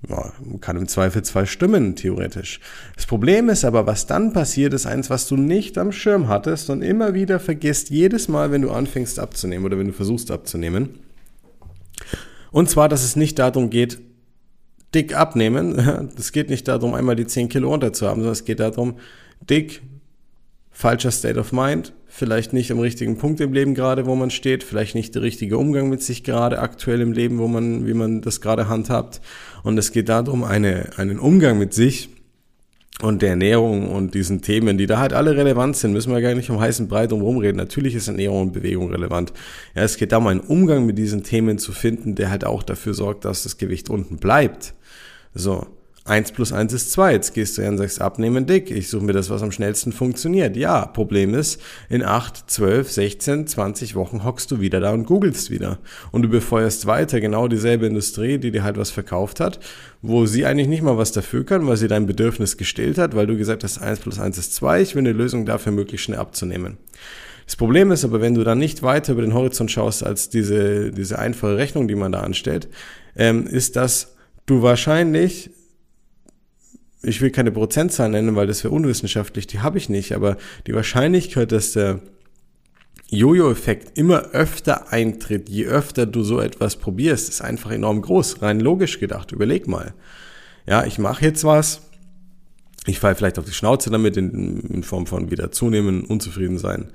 Ja, 0.10 0.34
kann 0.60 0.76
im 0.76 0.88
Zweifel 0.88 1.24
zwei 1.24 1.46
stimmen, 1.46 1.96
theoretisch. 1.96 2.60
Das 2.96 3.06
Problem 3.06 3.48
ist 3.50 3.64
aber, 3.64 3.88
was 3.88 4.06
dann 4.06 4.34
passiert, 4.34 4.74
ist 4.74 4.86
eins, 4.86 5.10
was 5.10 5.28
du 5.28 5.38
nicht 5.38 5.78
am 5.78 5.94
Schirm 5.94 6.28
hattest 6.28 6.70
und 6.70 6.82
immer 6.82 7.14
wieder 7.14 7.40
vergisst, 7.40 7.90
jedes 7.90 8.28
Mal, 8.28 8.52
wenn 8.52 8.64
du 8.64 8.72
anfängst 8.72 9.18
abzunehmen 9.18 9.66
oder 9.66 9.78
wenn 9.78 9.88
du 9.88 9.94
versuchst 9.94 10.30
abzunehmen. 10.30 11.00
Und 12.52 12.70
zwar, 12.70 12.90
dass 12.90 13.04
es 13.04 13.16
nicht 13.16 13.40
darum 13.40 13.70
geht, 13.70 14.00
dick 14.94 15.16
abnehmen. 15.16 16.12
Es 16.18 16.32
geht 16.32 16.50
nicht 16.50 16.68
darum, 16.68 16.94
einmal 16.94 17.16
die 17.16 17.28
10 17.28 17.50
Kilo 17.50 17.70
runter 17.70 17.94
zu 17.94 18.08
haben, 18.08 18.20
sondern 18.20 18.34
es 18.34 18.46
geht 18.46 18.60
darum, 18.60 18.98
dick, 19.50 19.82
falscher 20.70 21.12
State 21.12 21.40
of 21.40 21.52
Mind, 21.52 21.94
vielleicht 22.16 22.54
nicht 22.54 22.72
am 22.72 22.78
richtigen 22.78 23.18
Punkt 23.18 23.42
im 23.42 23.54
Leben 23.54 23.74
gerade, 23.74 24.06
wo 24.06 24.14
man 24.14 24.30
steht, 24.30 24.64
vielleicht 24.64 24.94
nicht 24.94 25.16
der 25.16 25.24
richtige 25.24 25.58
Umgang 25.58 25.90
mit 25.90 26.04
sich 26.04 26.24
gerade 26.24 26.60
aktuell 26.60 27.02
im 27.02 27.12
Leben, 27.12 27.40
wo 27.40 27.48
man, 27.48 27.88
wie 27.88 27.96
man 27.96 28.22
das 28.22 28.40
gerade 28.40 28.70
handhabt. 28.70 29.20
Und 29.64 29.80
es 29.80 29.92
geht 29.92 30.10
darum, 30.10 30.44
eine, 30.44 30.92
einen 30.98 31.18
Umgang 31.18 31.58
mit 31.58 31.74
sich 31.74 32.10
und 33.02 33.24
der 33.24 33.32
Ernährung 33.32 33.90
und 33.90 34.14
diesen 34.14 34.44
Themen, 34.44 34.78
die 34.78 34.86
da 34.86 35.00
halt 35.00 35.12
alle 35.12 35.36
relevant 35.36 35.76
sind, 35.76 35.94
müssen 35.94 36.14
wir 36.14 36.22
gar 36.22 36.36
nicht 36.36 36.52
um 36.52 36.60
heißen 36.60 36.88
Brei 36.88 37.08
drum 37.08 37.24
rumreden. 37.24 37.58
Natürlich 37.58 37.96
ist 37.96 38.08
Ernährung 38.08 38.44
und 38.44 38.54
Bewegung 38.54 38.92
relevant. 38.92 39.34
Ja, 39.74 39.82
es 39.82 39.98
geht 39.98 40.12
darum, 40.12 40.28
einen 40.28 40.40
Umgang 40.40 40.86
mit 40.86 41.00
diesen 41.00 41.24
Themen 41.24 41.58
zu 41.58 41.72
finden, 41.72 42.14
der 42.14 42.30
halt 42.30 42.46
auch 42.46 42.62
dafür 42.62 42.94
sorgt, 42.94 43.26
dass 43.26 43.42
das 43.42 43.58
Gewicht 43.58 43.90
unten 43.90 44.18
bleibt. 44.18 44.76
So. 45.34 45.66
1 46.06 46.34
plus 46.34 46.52
1 46.52 46.74
ist 46.74 46.92
2. 46.92 47.14
Jetzt 47.14 47.34
gehst 47.34 47.58
du 47.58 47.62
her 47.62 47.72
und 47.72 47.78
sagst, 47.78 48.02
abnehmen 48.02 48.46
dick. 48.46 48.72
Ich 48.72 48.90
suche 48.90 49.06
mir 49.06 49.14
das, 49.14 49.30
was 49.30 49.42
am 49.42 49.54
schnellsten 49.54 49.94
funktioniert. 49.94 50.58
Ja, 50.58 50.86
Problem 50.86 51.34
ist, 51.34 51.62
in 51.90 52.04
8, 52.04 52.50
12, 52.52 52.92
16, 52.92 53.48
20 53.48 53.96
Wochen 53.96 54.26
hockst 54.26 54.52
du 54.52 54.60
wieder 54.60 54.82
da 54.82 54.92
und 54.92 55.06
googelst 55.06 55.50
wieder. 55.50 55.80
Und 56.12 56.24
du 56.24 56.30
befeuerst 56.30 56.88
weiter 56.88 57.22
genau 57.22 57.48
dieselbe 57.48 57.86
Industrie, 57.86 58.38
die 58.38 58.52
dir 58.52 58.64
halt 58.64 58.78
was 58.78 58.92
verkauft 58.92 59.40
hat, 59.40 59.60
wo 60.02 60.26
sie 60.26 60.46
eigentlich 60.46 60.68
nicht 60.68 60.82
mal 60.82 60.98
was 60.98 61.14
dafür 61.14 61.46
kann, 61.46 61.68
weil 61.68 61.78
sie 61.78 61.88
dein 61.88 62.06
Bedürfnis 62.06 62.58
gestillt 62.58 62.98
hat, 62.98 63.16
weil 63.16 63.28
du 63.28 63.38
gesagt 63.38 63.64
hast, 63.64 63.78
1 63.78 64.00
plus 64.00 64.20
1 64.20 64.38
ist 64.38 64.56
2. 64.56 64.82
Ich 64.82 64.96
will 64.96 65.02
eine 65.02 65.14
Lösung 65.14 65.46
dafür, 65.46 65.72
möglichst 65.72 66.06
schnell 66.06 66.20
abzunehmen. 66.20 66.78
Das 67.46 67.56
Problem 67.56 67.92
ist 67.92 68.04
aber, 68.04 68.20
wenn 68.20 68.36
du 68.36 68.44
dann 68.44 68.58
nicht 68.58 68.84
weiter 68.84 69.14
über 69.14 69.22
den 69.22 69.34
Horizont 69.34 69.72
schaust 69.72 70.06
als 70.06 70.30
diese, 70.30 70.92
diese 70.92 71.18
einfache 71.18 71.58
Rechnung, 71.58 71.88
die 71.88 71.96
man 71.96 72.12
da 72.12 72.20
anstellt, 72.22 72.68
ähm, 73.16 73.48
ist, 73.48 73.78
dass 73.78 74.16
du 74.46 74.62
wahrscheinlich 74.62 75.52
ich 77.04 77.22
will 77.22 77.32
keine 77.32 77.52
Prozentzahl 77.52 78.10
nennen, 78.10 78.36
weil 78.36 78.48
das 78.48 78.64
wäre 78.64 78.74
unwissenschaftlich, 78.74 79.46
die 79.46 79.60
habe 79.60 79.78
ich 79.78 79.90
nicht, 79.90 80.14
aber 80.14 80.38
die 80.66 80.74
Wahrscheinlichkeit, 80.74 81.52
dass 81.52 81.74
der 81.74 82.00
Jojo-Effekt 83.10 83.98
immer 83.98 84.32
öfter 84.32 84.92
eintritt, 84.92 85.50
je 85.50 85.66
öfter 85.66 86.06
du 86.06 86.24
so 86.24 86.40
etwas 86.40 86.78
probierst, 86.78 87.30
ist 87.30 87.42
einfach 87.42 87.72
enorm 87.72 88.02
groß, 88.02 88.42
rein 88.42 88.60
logisch 88.60 89.00
gedacht. 89.00 89.32
Überleg 89.32 89.68
mal. 89.68 89.94
Ja, 90.66 90.86
ich 90.86 90.98
mache 90.98 91.26
jetzt 91.26 91.44
was, 91.44 91.82
ich 92.86 93.00
falle 93.00 93.16
vielleicht 93.16 93.38
auf 93.38 93.46
die 93.46 93.52
Schnauze 93.52 93.92
damit 93.92 94.18
in, 94.18 94.62
in 94.62 94.84
Form 94.84 95.06
von 95.06 95.30
wieder 95.30 95.52
zunehmen, 95.52 96.06
unzufrieden 96.06 96.58
sein 96.58 96.92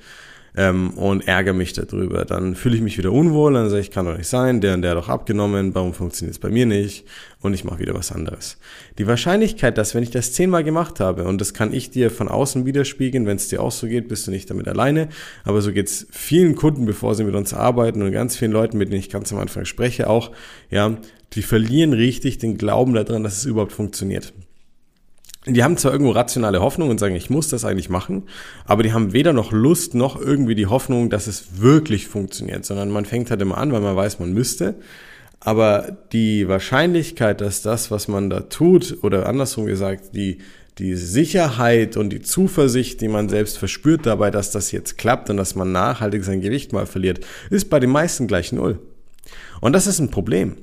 ähm, 0.57 0.91
und 0.91 1.27
ärgere 1.27 1.55
mich 1.55 1.73
darüber. 1.73 2.25
Dann 2.25 2.55
fühle 2.55 2.77
ich 2.77 2.83
mich 2.83 2.99
wieder 2.99 3.13
unwohl, 3.13 3.55
dann 3.55 3.69
sage 3.69 3.83
ich, 3.83 3.91
kann 3.91 4.07
doch 4.07 4.17
nicht 4.17 4.29
sein, 4.29 4.61
der 4.61 4.75
und 4.75 4.83
der 4.83 4.93
hat 4.93 4.99
doch 4.99 5.09
abgenommen, 5.09 5.75
warum 5.75 5.95
funktioniert 5.95 6.35
es 6.35 6.39
bei 6.39 6.51
mir 6.51 6.67
nicht? 6.67 7.05
Und 7.41 7.55
ich 7.55 7.65
mache 7.65 7.79
wieder 7.79 7.95
was 7.95 8.11
anderes. 8.11 8.59
Die 8.99 9.07
Wahrscheinlichkeit, 9.07 9.79
dass 9.79 9.95
wenn 9.95 10.03
ich 10.03 10.11
das 10.11 10.33
zehnmal 10.33 10.65
gemacht 10.65 11.01
habe, 11.01 11.25
und 11.25 11.41
das 11.41 11.55
kann 11.55 11.73
ich 11.73 11.91
dir 11.91 12.11
von 12.11 12.29
außen 12.29 12.67
widerspiegeln, 12.67 13.27
wenn 13.27 13.37
es 13.37 13.49
dir 13.49 13.63
auch 13.63 13.73
so 13.73 13.87
geht, 13.87 14.09
bist 14.09 14.27
du 14.27 14.31
nicht 14.31 14.51
damit 14.51 14.67
alleine, 14.67 15.09
aber 15.45 15.63
so 15.63 15.73
geht 15.73 15.87
es 15.87 16.07
vielen 16.11 16.57
Kunden, 16.57 16.87
bevor 16.87 17.15
sie 17.15 17.25
mit 17.25 17.35
uns 17.35 17.55
arbeiten 17.55 18.03
und 18.03 18.11
ganz 18.13 18.37
vielen 18.37 18.53
Leuten, 18.53 18.79
mit 18.79 18.89
denen 18.89 19.01
ich 19.01 19.11
ganz 19.11 19.33
am 19.33 19.39
Anfang 19.39 19.65
spreche, 19.65 20.11
auch, 20.11 20.33
ja, 20.71 20.97
die 21.35 21.43
verlieren 21.43 21.93
richtig 21.93 22.39
den 22.39 22.57
Glauben 22.57 22.95
daran, 22.95 23.23
dass 23.23 23.37
es 23.37 23.45
überhaupt 23.45 23.73
funktioniert 23.73 24.33
die 25.47 25.63
haben 25.63 25.77
zwar 25.77 25.93
irgendwo 25.93 26.13
rationale 26.13 26.61
Hoffnung 26.61 26.91
und 26.91 26.99
sagen, 26.99 27.15
ich 27.15 27.31
muss 27.31 27.49
das 27.49 27.65
eigentlich 27.65 27.89
machen, 27.89 28.25
aber 28.67 28.83
die 28.83 28.93
haben 28.93 29.13
weder 29.13 29.33
noch 29.33 29.53
Lust 29.53 29.95
noch 29.95 30.21
irgendwie 30.21 30.55
die 30.55 30.67
Hoffnung, 30.67 31.11
dass 31.11 31.27
es 31.27 31.61
wirklich 31.61 32.09
funktioniert, 32.09 32.65
sondern 32.65 32.91
man 32.91 33.05
fängt 33.05 33.31
halt 33.31 33.41
immer 33.41 33.59
an, 33.59 33.73
weil 33.73 33.81
man 33.81 33.97
weiß, 33.97 34.19
man 34.19 34.33
müsste. 34.33 34.75
Aber 35.41 35.97
die 36.13 36.49
Wahrscheinlichkeit, 36.49 37.41
dass 37.41 37.63
das, 37.63 37.91
was 37.91 38.09
man 38.09 38.29
da 38.29 38.41
tut, 38.41 38.99
oder 39.03 39.27
andersrum 39.27 39.67
gesagt, 39.67 40.15
die, 40.15 40.39
die 40.79 40.95
Sicherheit 40.95 41.97
und 41.97 42.11
die 42.11 42.23
Zuversicht, 42.23 43.01
die 43.01 43.09
man 43.09 43.29
selbst 43.29 43.57
verspürt 43.57 44.05
dabei, 44.05 44.31
dass 44.31 44.51
das 44.51 44.73
jetzt 44.73 44.99
klappt 44.99 45.31
und 45.31 45.37
dass 45.37 45.55
man 45.55 45.71
nachhaltig 45.71 46.25
sein 46.25 46.41
Gewicht 46.41 46.73
mal 46.73 46.87
verliert, 46.87 47.21
ist 47.51 47.71
bei 47.71 47.79
den 47.79 47.91
meisten 47.91 48.27
gleich 48.27 48.53
null. 48.53 48.81
Und 49.61 49.73
das 49.73 49.87
ist 49.87 50.01
ein 50.01 50.11
Problem. 50.11 50.57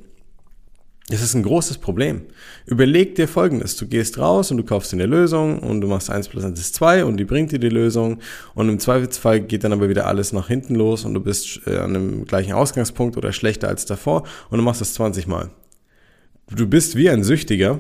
Das 1.08 1.22
ist 1.22 1.36
ein 1.36 1.44
großes 1.44 1.78
Problem. 1.78 2.24
Überleg 2.66 3.14
dir 3.14 3.28
folgendes. 3.28 3.76
Du 3.76 3.86
gehst 3.86 4.18
raus 4.18 4.50
und 4.50 4.58
du 4.58 4.64
kaufst 4.64 4.92
dir 4.92 4.96
eine 4.96 5.06
Lösung 5.06 5.60
und 5.60 5.82
du 5.82 5.88
machst 5.88 6.10
1 6.10 6.30
plus 6.30 6.44
1 6.44 6.60
ist 6.60 6.74
2 6.74 7.06
und 7.06 7.18
die 7.18 7.26
bringt 7.26 7.52
dir 7.52 7.60
die 7.60 7.70
Lösung 7.70 8.20
und 8.56 8.70
im 8.70 8.80
Zweifelsfall 8.80 9.42
geht 9.42 9.64
dann 9.64 9.74
aber 9.74 9.88
wieder 9.88 10.08
alles 10.08 10.34
nach 10.34 10.48
hinten 10.48 10.74
los 10.74 11.06
und 11.06 11.14
du 11.14 11.20
bist 11.20 11.62
äh, 11.68 11.78
an 11.78 11.96
einem 11.96 12.26
gleichen 12.26 12.54
Ausgangspunkt 12.54 13.18
oder 13.18 13.34
schlechter 13.34 13.68
als 13.68 13.86
davor 13.86 14.24
und 14.50 14.58
du 14.58 14.64
machst 14.64 14.82
das 14.82 14.96
20 14.96 15.28
Mal. 15.28 15.52
Du 16.50 16.66
bist 16.66 16.96
wie 16.96 17.10
ein 17.12 17.24
Süchtiger 17.24 17.80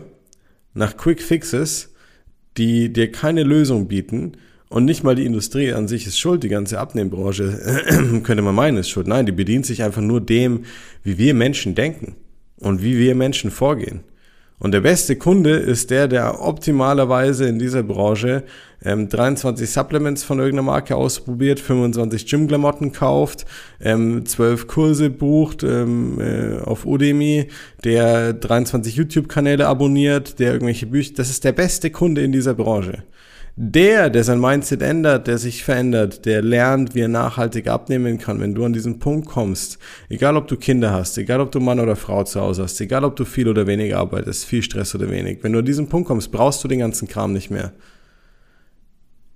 nach 0.75 0.95
Quick 0.95 1.23
Fixes, 1.23 1.93
die 2.57 2.93
dir 2.93 3.11
keine 3.11 3.41
Lösung 3.41 3.87
bieten 3.87 4.33
und 4.69 4.85
nicht 4.85 5.03
mal 5.03 5.15
die 5.15 5.25
Industrie 5.25 5.73
an 5.73 5.87
sich 5.87 6.05
ist 6.05 6.19
schuld, 6.19 6.43
die 6.43 6.49
ganze 6.49 6.77
Abnehmbranche 6.77 8.21
könnte 8.23 8.43
man 8.43 8.53
meinen 8.53 8.77
ist 8.77 8.89
schuld. 8.89 9.07
Nein, 9.07 9.25
die 9.25 9.31
bedient 9.31 9.65
sich 9.65 9.81
einfach 9.81 10.01
nur 10.01 10.21
dem, 10.21 10.65
wie 11.01 11.17
wir 11.17 11.33
Menschen 11.33 11.73
denken 11.73 12.15
und 12.59 12.83
wie 12.83 12.97
wir 12.97 13.15
Menschen 13.15 13.51
vorgehen. 13.51 14.01
Und 14.57 14.71
der 14.71 14.81
beste 14.81 15.17
Kunde 15.17 15.51
ist 15.51 15.91
der, 15.91 16.07
der 16.07 16.41
optimalerweise 16.41 17.45
in 17.45 17.59
dieser 17.59 17.83
Branche 17.83 18.43
ähm, 18.83 19.09
23 19.09 19.69
Supplements 19.69 20.23
von 20.23 20.39
irgendeiner 20.39 20.65
Marke 20.65 20.95
ausprobiert, 20.95 21.59
25 21.59 22.25
Gymklamotten 22.25 22.93
kauft, 22.93 23.45
ähm, 23.81 24.25
12 24.25 24.67
Kurse 24.67 25.09
bucht 25.09 25.63
ähm, 25.63 26.21
äh, 26.21 26.59
auf 26.59 26.85
Udemy, 26.85 27.49
der 27.83 28.31
23 28.31 28.95
YouTube-Kanäle 28.95 29.67
abonniert, 29.67 30.39
der 30.39 30.53
irgendwelche 30.53 30.85
Bücher. 30.85 31.13
Das 31.17 31.29
ist 31.29 31.43
der 31.43 31.51
beste 31.51 31.89
Kunde 31.89 32.21
in 32.21 32.31
dieser 32.31 32.53
Branche. 32.53 33.03
Der, 33.57 34.09
der 34.09 34.25
sein 34.25 34.41
Mindset 34.41 34.81
ändert, 34.81 35.27
der 35.27 35.37
sich 35.37 35.63
verändert, 35.63 36.25
der 36.25 36.41
lernt, 36.41 36.93
wie 36.93 36.99
er 36.99 37.07
nachhaltig 37.07 37.67
abnehmen 37.67 38.17
kann, 38.17 38.41
wenn 38.41 38.53
du 38.53 38.65
an 38.65 38.73
diesen 38.73 38.99
Punkt 38.99 39.29
kommst, 39.29 39.79
egal 40.09 40.35
ob 40.35 40.49
du 40.49 40.57
Kinder 40.57 40.91
hast, 40.91 41.17
egal 41.17 41.39
ob 41.39 41.53
du 41.53 41.61
Mann 41.61 41.79
oder 41.79 41.95
Frau 41.95 42.25
zu 42.25 42.41
Hause 42.41 42.63
hast, 42.63 42.81
egal 42.81 43.05
ob 43.05 43.15
du 43.15 43.23
viel 43.23 43.47
oder 43.47 43.65
wenig 43.65 43.95
arbeitest, 43.95 44.43
viel 44.43 44.61
Stress 44.61 44.93
oder 44.93 45.09
wenig, 45.09 45.39
wenn 45.41 45.53
du 45.53 45.59
an 45.59 45.65
diesen 45.65 45.87
Punkt 45.87 46.09
kommst, 46.09 46.33
brauchst 46.33 46.65
du 46.65 46.67
den 46.67 46.79
ganzen 46.79 47.07
Kram 47.07 47.31
nicht 47.31 47.49
mehr. 47.49 47.71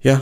Ja, 0.02 0.22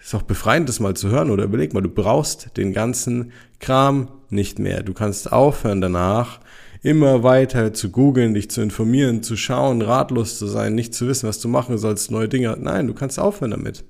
ist 0.00 0.14
auch 0.14 0.22
befreiend, 0.22 0.68
das 0.68 0.78
mal 0.78 0.94
zu 0.94 1.08
hören 1.08 1.30
oder 1.30 1.42
überleg 1.42 1.74
mal, 1.74 1.80
du 1.80 1.88
brauchst 1.88 2.56
den 2.56 2.72
ganzen 2.72 3.32
Kram 3.58 4.08
nicht 4.30 4.60
mehr. 4.60 4.84
Du 4.84 4.94
kannst 4.94 5.32
aufhören 5.32 5.80
danach, 5.80 6.38
immer 6.82 7.22
weiter 7.22 7.72
zu 7.72 7.90
googeln, 7.90 8.34
dich 8.34 8.50
zu 8.50 8.60
informieren, 8.60 9.22
zu 9.22 9.36
schauen, 9.36 9.82
ratlos 9.82 10.38
zu 10.38 10.46
sein, 10.46 10.74
nicht 10.74 10.94
zu 10.94 11.06
wissen, 11.08 11.28
was 11.28 11.40
du 11.40 11.48
machen 11.48 11.78
sollst, 11.78 12.10
neue 12.10 12.28
Dinge. 12.28 12.56
Nein, 12.60 12.86
du 12.86 12.94
kannst 12.94 13.18
aufhören 13.18 13.52
damit. 13.52 13.84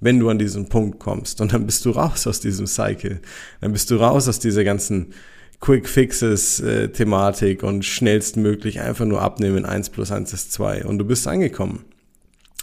Wenn 0.00 0.20
du 0.20 0.28
an 0.28 0.38
diesen 0.38 0.68
Punkt 0.68 0.98
kommst 0.98 1.40
und 1.40 1.52
dann 1.52 1.66
bist 1.66 1.84
du 1.84 1.90
raus 1.90 2.26
aus 2.26 2.40
diesem 2.40 2.66
Cycle. 2.66 3.20
Dann 3.60 3.72
bist 3.72 3.90
du 3.90 3.96
raus 3.96 4.28
aus 4.28 4.38
dieser 4.38 4.64
ganzen 4.64 5.14
Quick 5.60 5.88
Fixes 5.88 6.60
äh, 6.60 6.88
Thematik 6.88 7.62
und 7.62 7.84
schnellstmöglich 7.84 8.80
einfach 8.80 9.06
nur 9.06 9.22
abnehmen, 9.22 9.64
1 9.64 9.88
plus 9.88 10.12
1 10.12 10.32
ist 10.34 10.52
2 10.52 10.84
und 10.84 10.98
du 10.98 11.06
bist 11.06 11.26
angekommen 11.26 11.84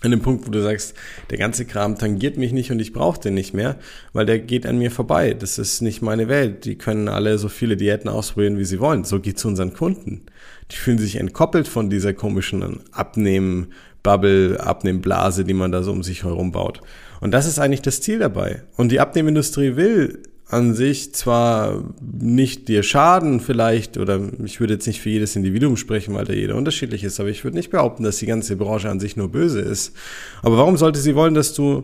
an 0.03 0.12
dem 0.12 0.22
Punkt, 0.22 0.45
wo 0.45 0.51
du 0.51 0.62
sagst, 0.62 0.95
der 1.29 1.38
ganze 1.38 1.65
Kram 1.65 1.98
tangiert 1.98 2.38
mich 2.38 2.51
nicht 2.51 2.72
und 2.72 2.79
ich 2.79 2.93
brauche 2.93 3.19
den 3.19 3.33
nicht 3.33 3.53
mehr, 3.53 3.77
weil 4.12 4.25
der 4.25 4.39
geht 4.39 4.65
an 4.65 4.77
mir 4.77 4.91
vorbei. 4.91 5.33
Das 5.33 5.57
ist 5.57 5.81
nicht 5.81 6.01
meine 6.01 6.27
Welt. 6.27 6.65
Die 6.65 6.77
können 6.77 7.07
alle 7.07 7.38
so 7.38 7.48
viele 7.48 7.77
Diäten 7.77 8.10
ausprobieren, 8.10 8.57
wie 8.57 8.65
sie 8.65 8.79
wollen. 8.79 9.05
So 9.05 9.19
geht 9.19 9.39
zu 9.39 9.48
unseren 9.48 9.74
Kunden. 9.74 10.25
Die 10.72 10.75
fühlen 10.75 10.98
sich 10.98 11.15
entkoppelt 11.15 11.67
von 11.67 11.89
dieser 11.89 12.13
komischen 12.13 12.81
Abnehmen-Bubble, 12.91 14.60
Abnehmen-Blase, 14.60 15.45
die 15.45 15.53
man 15.53 15.72
da 15.72 15.83
so 15.83 15.91
um 15.91 16.03
sich 16.03 16.24
herum 16.24 16.51
baut. 16.51 16.81
Und 17.22 17.31
das 17.31 17.48
ist 17.48 17.60
eigentlich 17.60 17.81
das 17.81 18.01
Ziel 18.01 18.19
dabei. 18.19 18.63
Und 18.75 18.91
die 18.91 19.00
Abnehmindustrie 19.00 19.77
will 19.77 20.24
an 20.47 20.75
sich 20.75 21.13
zwar 21.13 21.83
nicht 22.01 22.67
dir 22.67 22.83
schaden 22.83 23.39
vielleicht, 23.39 23.97
oder 23.97 24.19
ich 24.43 24.59
würde 24.59 24.73
jetzt 24.73 24.88
nicht 24.88 25.01
für 25.01 25.09
jedes 25.09 25.35
Individuum 25.35 25.77
sprechen, 25.77 26.13
weil 26.13 26.25
da 26.25 26.33
jeder 26.33 26.55
unterschiedlich 26.55 27.03
ist, 27.03 27.19
aber 27.19 27.29
ich 27.29 27.43
würde 27.43 27.57
nicht 27.57 27.71
behaupten, 27.71 28.03
dass 28.03 28.17
die 28.17 28.25
ganze 28.25 28.55
Branche 28.55 28.89
an 28.89 29.00
sich 29.00 29.15
nur 29.15 29.29
böse 29.29 29.62
ist. 29.62 29.93
Aber 30.41 30.57
warum 30.57 30.77
sollte 30.77 31.00
sie 31.00 31.15
wollen, 31.15 31.33
dass 31.33 31.53
du 31.53 31.83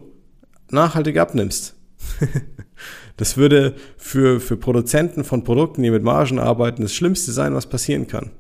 nachhaltig 0.70 1.18
abnimmst? 1.18 1.76
das 3.18 3.38
würde 3.38 3.76
für, 3.98 4.40
für 4.40 4.58
Produzenten 4.58 5.24
von 5.24 5.44
Produkten, 5.44 5.84
die 5.84 5.92
mit 5.92 6.04
Margen 6.04 6.40
arbeiten, 6.40 6.84
das 6.84 6.94
Schlimmste 6.94 7.32
sein, 7.32 7.56
was 7.56 7.68
passieren 7.68 8.08
kann. 8.08 8.32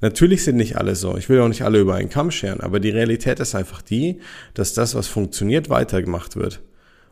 Natürlich 0.00 0.44
sind 0.44 0.56
nicht 0.56 0.76
alle 0.76 0.96
so. 0.96 1.16
Ich 1.16 1.28
will 1.28 1.40
auch 1.40 1.48
nicht 1.48 1.62
alle 1.62 1.78
über 1.78 1.94
einen 1.94 2.08
Kamm 2.08 2.30
scheren, 2.30 2.60
aber 2.60 2.80
die 2.80 2.90
Realität 2.90 3.38
ist 3.38 3.54
einfach 3.54 3.82
die, 3.82 4.20
dass 4.54 4.72
das, 4.72 4.94
was 4.94 5.08
funktioniert, 5.08 5.68
weitergemacht 5.68 6.36
wird. 6.36 6.60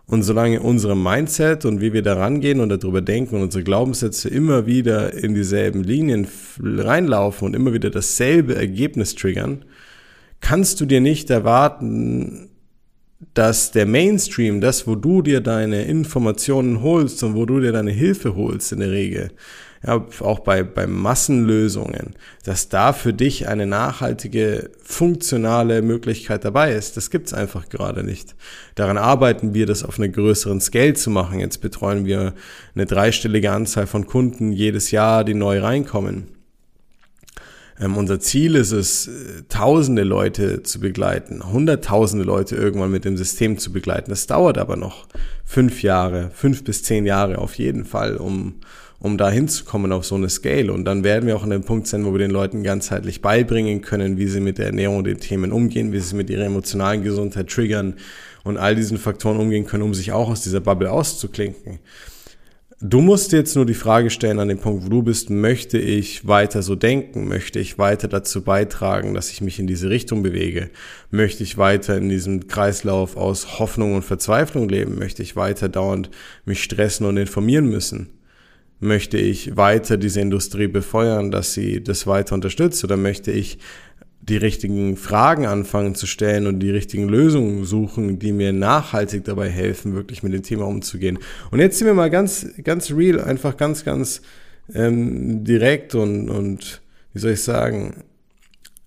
Und 0.08 0.22
solange 0.22 0.60
unsere 0.60 0.96
Mindset 0.96 1.66
und 1.66 1.82
wie 1.82 1.92
wir 1.92 2.00
da 2.00 2.14
rangehen 2.14 2.60
und 2.60 2.70
darüber 2.70 3.02
denken 3.02 3.36
und 3.36 3.42
unsere 3.42 3.62
Glaubenssätze 3.62 4.30
immer 4.30 4.66
wieder 4.66 5.12
in 5.12 5.34
dieselben 5.34 5.84
Linien 5.84 6.26
reinlaufen 6.58 7.46
und 7.46 7.54
immer 7.54 7.74
wieder 7.74 7.90
dasselbe 7.90 8.56
Ergebnis 8.56 9.14
triggern, 9.14 9.66
kannst 10.40 10.80
du 10.80 10.86
dir 10.86 11.02
nicht 11.02 11.28
erwarten, 11.28 12.48
dass 13.34 13.70
der 13.70 13.84
Mainstream, 13.84 14.62
das, 14.62 14.86
wo 14.86 14.94
du 14.94 15.20
dir 15.20 15.42
deine 15.42 15.84
Informationen 15.84 16.80
holst 16.82 17.22
und 17.22 17.34
wo 17.34 17.44
du 17.44 17.60
dir 17.60 17.72
deine 17.72 17.90
Hilfe 17.90 18.34
holst 18.34 18.72
in 18.72 18.80
der 18.80 18.90
Regel, 18.90 19.30
ja, 19.86 20.04
auch 20.20 20.40
bei, 20.40 20.62
bei 20.62 20.86
Massenlösungen, 20.86 22.14
dass 22.44 22.68
da 22.68 22.92
für 22.92 23.12
dich 23.12 23.46
eine 23.48 23.66
nachhaltige, 23.66 24.70
funktionale 24.82 25.82
Möglichkeit 25.82 26.44
dabei 26.44 26.72
ist. 26.72 26.96
Das 26.96 27.10
gibt's 27.10 27.32
einfach 27.32 27.68
gerade 27.68 28.02
nicht. 28.02 28.34
Daran 28.74 28.98
arbeiten 28.98 29.54
wir, 29.54 29.66
das 29.66 29.84
auf 29.84 29.98
einer 29.98 30.08
größeren 30.08 30.60
Scale 30.60 30.94
zu 30.94 31.10
machen. 31.10 31.38
Jetzt 31.38 31.58
betreuen 31.58 32.06
wir 32.06 32.34
eine 32.74 32.86
dreistellige 32.86 33.52
Anzahl 33.52 33.86
von 33.86 34.06
Kunden 34.06 34.52
jedes 34.52 34.90
Jahr, 34.90 35.24
die 35.24 35.34
neu 35.34 35.60
reinkommen. 35.60 36.38
Ähm, 37.80 37.96
unser 37.96 38.18
Ziel 38.18 38.56
ist 38.56 38.72
es, 38.72 39.06
äh, 39.06 39.42
tausende 39.48 40.02
Leute 40.02 40.62
zu 40.62 40.80
begleiten, 40.80 41.52
hunderttausende 41.52 42.24
Leute 42.24 42.56
irgendwann 42.56 42.90
mit 42.90 43.04
dem 43.04 43.16
System 43.16 43.58
zu 43.58 43.72
begleiten. 43.72 44.10
Das 44.10 44.26
dauert 44.26 44.58
aber 44.58 44.76
noch 44.76 45.06
fünf 45.44 45.82
Jahre, 45.82 46.30
fünf 46.34 46.64
bis 46.64 46.82
zehn 46.82 47.06
Jahre 47.06 47.38
auf 47.38 47.54
jeden 47.54 47.84
Fall, 47.84 48.16
um, 48.16 48.56
um 49.00 49.16
da 49.16 49.30
hinzukommen 49.30 49.92
auf 49.92 50.04
so 50.04 50.16
eine 50.16 50.28
Scale. 50.28 50.72
Und 50.72 50.84
dann 50.84 51.04
werden 51.04 51.26
wir 51.26 51.36
auch 51.36 51.44
an 51.44 51.50
dem 51.50 51.62
Punkt 51.62 51.86
sein, 51.86 52.04
wo 52.04 52.12
wir 52.12 52.18
den 52.18 52.30
Leuten 52.30 52.62
ganzheitlich 52.62 53.22
beibringen 53.22 53.80
können, 53.80 54.18
wie 54.18 54.26
sie 54.26 54.40
mit 54.40 54.58
der 54.58 54.66
Ernährung 54.66 54.98
und 54.98 55.06
den 55.06 55.20
Themen 55.20 55.52
umgehen, 55.52 55.92
wie 55.92 56.00
sie 56.00 56.16
mit 56.16 56.30
ihrer 56.30 56.44
emotionalen 56.44 57.02
Gesundheit 57.02 57.48
triggern 57.48 57.94
und 58.44 58.56
all 58.56 58.74
diesen 58.74 58.98
Faktoren 58.98 59.38
umgehen 59.38 59.66
können, 59.66 59.84
um 59.84 59.94
sich 59.94 60.12
auch 60.12 60.28
aus 60.30 60.42
dieser 60.42 60.60
Bubble 60.60 60.90
auszuklinken. 60.90 61.78
Du 62.80 63.00
musst 63.00 63.32
jetzt 63.32 63.56
nur 63.56 63.66
die 63.66 63.74
Frage 63.74 64.08
stellen 64.08 64.38
an 64.38 64.46
dem 64.46 64.58
Punkt, 64.58 64.84
wo 64.84 64.88
du 64.88 65.02
bist, 65.02 65.30
möchte 65.30 65.78
ich 65.78 66.28
weiter 66.28 66.62
so 66.62 66.76
denken? 66.76 67.26
Möchte 67.26 67.58
ich 67.58 67.76
weiter 67.76 68.06
dazu 68.06 68.42
beitragen, 68.42 69.14
dass 69.14 69.32
ich 69.32 69.40
mich 69.40 69.58
in 69.58 69.66
diese 69.66 69.90
Richtung 69.90 70.22
bewege? 70.22 70.70
Möchte 71.10 71.42
ich 71.42 71.58
weiter 71.58 71.96
in 71.96 72.08
diesem 72.08 72.46
Kreislauf 72.46 73.16
aus 73.16 73.58
Hoffnung 73.58 73.96
und 73.96 74.04
Verzweiflung 74.04 74.68
leben? 74.68 74.96
Möchte 74.96 75.24
ich 75.24 75.34
weiter 75.34 75.68
dauernd 75.68 76.10
mich 76.44 76.62
stressen 76.62 77.04
und 77.04 77.16
informieren 77.16 77.68
müssen? 77.68 78.17
Möchte 78.80 79.18
ich 79.18 79.56
weiter 79.56 79.96
diese 79.96 80.20
Industrie 80.20 80.68
befeuern, 80.68 81.30
dass 81.30 81.52
sie 81.52 81.82
das 81.82 82.06
weiter 82.06 82.34
unterstützt? 82.34 82.84
Oder 82.84 82.96
möchte 82.96 83.32
ich 83.32 83.58
die 84.28 84.36
richtigen 84.36 84.96
Fragen 84.96 85.46
anfangen 85.46 85.94
zu 85.94 86.06
stellen 86.06 86.46
und 86.46 86.60
die 86.60 86.70
richtigen 86.70 87.08
Lösungen 87.08 87.64
suchen, 87.64 88.18
die 88.18 88.32
mir 88.32 88.52
nachhaltig 88.52 89.24
dabei 89.24 89.48
helfen, 89.48 89.94
wirklich 89.94 90.22
mit 90.22 90.32
dem 90.32 90.42
Thema 90.42 90.66
umzugehen. 90.66 91.18
Und 91.50 91.60
jetzt 91.60 91.78
sind 91.78 91.86
wir 91.86 91.94
mal 91.94 92.10
ganz, 92.10 92.46
ganz 92.62 92.90
real, 92.90 93.20
einfach 93.20 93.56
ganz, 93.56 93.84
ganz 93.84 94.20
ähm, 94.74 95.44
direkt 95.44 95.94
und, 95.94 96.28
und, 96.28 96.82
wie 97.14 97.18
soll 97.18 97.32
ich 97.32 97.42
sagen, 97.42 98.04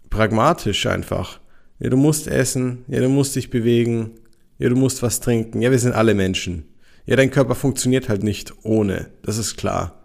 pragmatisch 0.10 0.86
einfach. 0.86 1.40
Ja, 1.80 1.90
du 1.90 1.98
musst 1.98 2.28
essen, 2.28 2.86
ja, 2.88 3.00
du 3.00 3.10
musst 3.10 3.36
dich 3.36 3.50
bewegen, 3.50 4.12
ja, 4.60 4.70
du 4.70 4.76
musst 4.76 5.02
was 5.02 5.20
trinken. 5.20 5.62
Ja, 5.62 5.72
wir 5.72 5.80
sind 5.80 5.94
alle 5.94 6.14
Menschen. 6.14 6.66
Ja, 7.12 7.18
dein 7.18 7.30
Körper 7.30 7.56
funktioniert 7.56 8.08
halt 8.08 8.24
nicht 8.24 8.54
ohne, 8.64 9.10
das 9.24 9.38
ist 9.38 9.58
klar. 9.58 10.02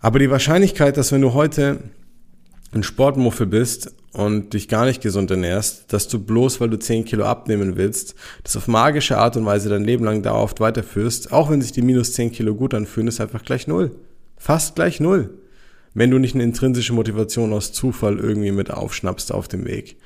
Aber 0.00 0.18
die 0.18 0.30
Wahrscheinlichkeit, 0.30 0.96
dass 0.96 1.12
wenn 1.12 1.20
du 1.20 1.34
heute 1.34 1.90
ein 2.72 2.82
Sportmuffel 2.82 3.46
bist 3.46 3.94
und 4.14 4.54
dich 4.54 4.66
gar 4.66 4.86
nicht 4.86 5.02
gesund 5.02 5.30
ernährst, 5.30 5.92
dass 5.92 6.08
du 6.08 6.18
bloß, 6.20 6.62
weil 6.62 6.70
du 6.70 6.78
10 6.78 7.04
Kilo 7.04 7.26
abnehmen 7.26 7.76
willst, 7.76 8.14
das 8.44 8.56
auf 8.56 8.66
magische 8.66 9.18
Art 9.18 9.36
und 9.36 9.44
Weise 9.44 9.68
dein 9.68 9.84
Leben 9.84 10.06
lang 10.06 10.22
dauerhaft 10.22 10.58
weiterführst, 10.60 11.34
auch 11.34 11.50
wenn 11.50 11.60
sich 11.60 11.72
die 11.72 11.82
minus 11.82 12.14
10 12.14 12.32
Kilo 12.32 12.54
gut 12.54 12.72
anfühlen, 12.72 13.08
ist 13.08 13.20
einfach 13.20 13.44
gleich 13.44 13.66
null. 13.66 13.94
Fast 14.38 14.74
gleich 14.74 15.00
null. 15.00 15.36
Wenn 15.92 16.10
du 16.10 16.18
nicht 16.18 16.34
eine 16.34 16.44
intrinsische 16.44 16.94
Motivation 16.94 17.52
aus 17.52 17.74
Zufall 17.74 18.18
irgendwie 18.18 18.52
mit 18.52 18.70
aufschnappst 18.70 19.30
auf 19.34 19.48
dem 19.48 19.66
Weg. 19.66 19.98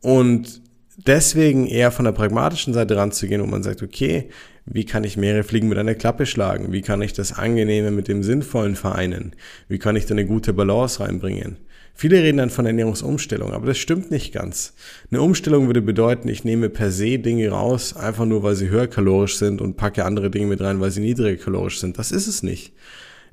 Und 0.00 0.64
deswegen 0.96 1.66
eher 1.66 1.90
von 1.90 2.04
der 2.04 2.12
pragmatischen 2.12 2.74
Seite 2.74 2.96
ranzugehen, 2.96 3.42
wo 3.42 3.46
man 3.46 3.62
sagt, 3.62 3.82
okay, 3.82 4.28
wie 4.66 4.84
kann 4.84 5.04
ich 5.04 5.16
mehrere 5.16 5.42
Fliegen 5.42 5.68
mit 5.68 5.78
einer 5.78 5.94
Klappe 5.94 6.26
schlagen? 6.26 6.72
Wie 6.72 6.80
kann 6.80 7.02
ich 7.02 7.12
das 7.12 7.32
Angenehme 7.32 7.90
mit 7.90 8.08
dem 8.08 8.22
Sinnvollen 8.22 8.76
vereinen? 8.76 9.36
Wie 9.68 9.78
kann 9.78 9.96
ich 9.96 10.06
da 10.06 10.14
eine 10.14 10.24
gute 10.24 10.52
Balance 10.52 11.00
reinbringen? 11.00 11.58
Viele 11.96 12.22
reden 12.22 12.38
dann 12.38 12.50
von 12.50 12.66
Ernährungsumstellung, 12.66 13.52
aber 13.52 13.66
das 13.66 13.78
stimmt 13.78 14.10
nicht 14.10 14.32
ganz. 14.32 14.74
Eine 15.10 15.22
Umstellung 15.22 15.66
würde 15.66 15.80
bedeuten, 15.80 16.28
ich 16.28 16.42
nehme 16.42 16.68
per 16.68 16.90
se 16.90 17.18
Dinge 17.20 17.48
raus, 17.50 17.94
einfach 17.94 18.24
nur 18.24 18.42
weil 18.42 18.56
sie 18.56 18.68
höher 18.68 18.88
kalorisch 18.88 19.36
sind 19.36 19.60
und 19.60 19.76
packe 19.76 20.04
andere 20.04 20.28
Dinge 20.28 20.48
mit 20.48 20.60
rein, 20.60 20.80
weil 20.80 20.90
sie 20.90 21.00
niedriger 21.00 21.40
kalorisch 21.40 21.78
sind. 21.78 21.96
Das 21.96 22.10
ist 22.10 22.26
es 22.26 22.42
nicht. 22.42 22.72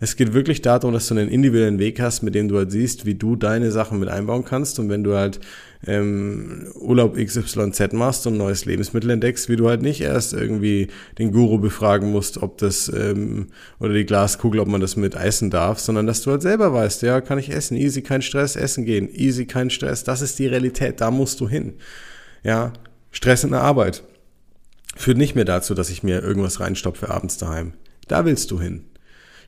Es 0.03 0.15
geht 0.15 0.33
wirklich 0.33 0.63
darum, 0.63 0.93
dass 0.93 1.07
du 1.07 1.13
einen 1.13 1.29
individuellen 1.29 1.77
Weg 1.77 2.01
hast, 2.01 2.23
mit 2.23 2.33
dem 2.33 2.47
du 2.47 2.57
halt 2.57 2.71
siehst, 2.71 3.05
wie 3.05 3.13
du 3.13 3.35
deine 3.35 3.71
Sachen 3.71 3.99
mit 3.99 4.09
einbauen 4.09 4.43
kannst. 4.43 4.79
Und 4.79 4.89
wenn 4.89 5.03
du 5.03 5.13
halt 5.13 5.39
ähm, 5.85 6.69
Urlaub 6.73 7.15
XYZ 7.15 7.93
machst 7.93 8.25
und 8.25 8.35
neues 8.35 8.65
Lebensmittel 8.65 9.11
entdeckst, 9.11 9.47
wie 9.47 9.57
du 9.57 9.69
halt 9.69 9.83
nicht 9.83 10.01
erst 10.01 10.33
irgendwie 10.33 10.87
den 11.19 11.31
Guru 11.31 11.59
befragen 11.59 12.11
musst, 12.11 12.41
ob 12.41 12.57
das 12.57 12.91
ähm, 12.91 13.49
oder 13.79 13.93
die 13.93 14.07
Glaskugel, 14.07 14.59
ob 14.59 14.67
man 14.69 14.81
das 14.81 14.95
mit 14.95 15.13
essen 15.13 15.51
darf, 15.51 15.77
sondern 15.77 16.07
dass 16.07 16.23
du 16.23 16.31
halt 16.31 16.41
selber 16.41 16.73
weißt, 16.73 17.03
ja, 17.03 17.21
kann 17.21 17.37
ich 17.37 17.51
essen, 17.51 17.77
easy, 17.77 18.01
kein 18.01 18.23
Stress, 18.23 18.55
essen 18.55 18.85
gehen, 18.85 19.07
easy, 19.13 19.45
kein 19.45 19.69
Stress. 19.69 20.03
Das 20.03 20.23
ist 20.23 20.39
die 20.39 20.47
Realität, 20.47 20.99
da 20.99 21.11
musst 21.11 21.39
du 21.39 21.47
hin. 21.47 21.73
Ja, 22.41 22.73
Stress 23.11 23.43
in 23.43 23.51
der 23.51 23.61
Arbeit 23.61 24.01
führt 24.95 25.19
nicht 25.19 25.35
mehr 25.35 25.45
dazu, 25.45 25.75
dass 25.75 25.91
ich 25.91 26.01
mir 26.01 26.23
irgendwas 26.23 26.59
reinstopfe 26.59 27.11
abends 27.11 27.37
daheim. 27.37 27.73
Da 28.07 28.25
willst 28.25 28.49
du 28.49 28.59
hin. 28.59 28.85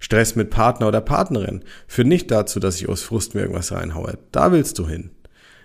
Stress 0.03 0.35
mit 0.35 0.49
Partner 0.49 0.89
oder 0.89 0.99
Partnerin 0.99 1.63
führt 1.87 2.09
nicht 2.09 2.29
dazu, 2.29 2.59
dass 2.59 2.75
ich 2.75 2.89
aus 2.89 3.03
Frust 3.03 3.35
mir 3.35 3.41
irgendwas 3.41 3.71
reinhaue. 3.71 4.17
Da 4.33 4.51
willst 4.51 4.77
du 4.77 4.85
hin. 4.85 5.11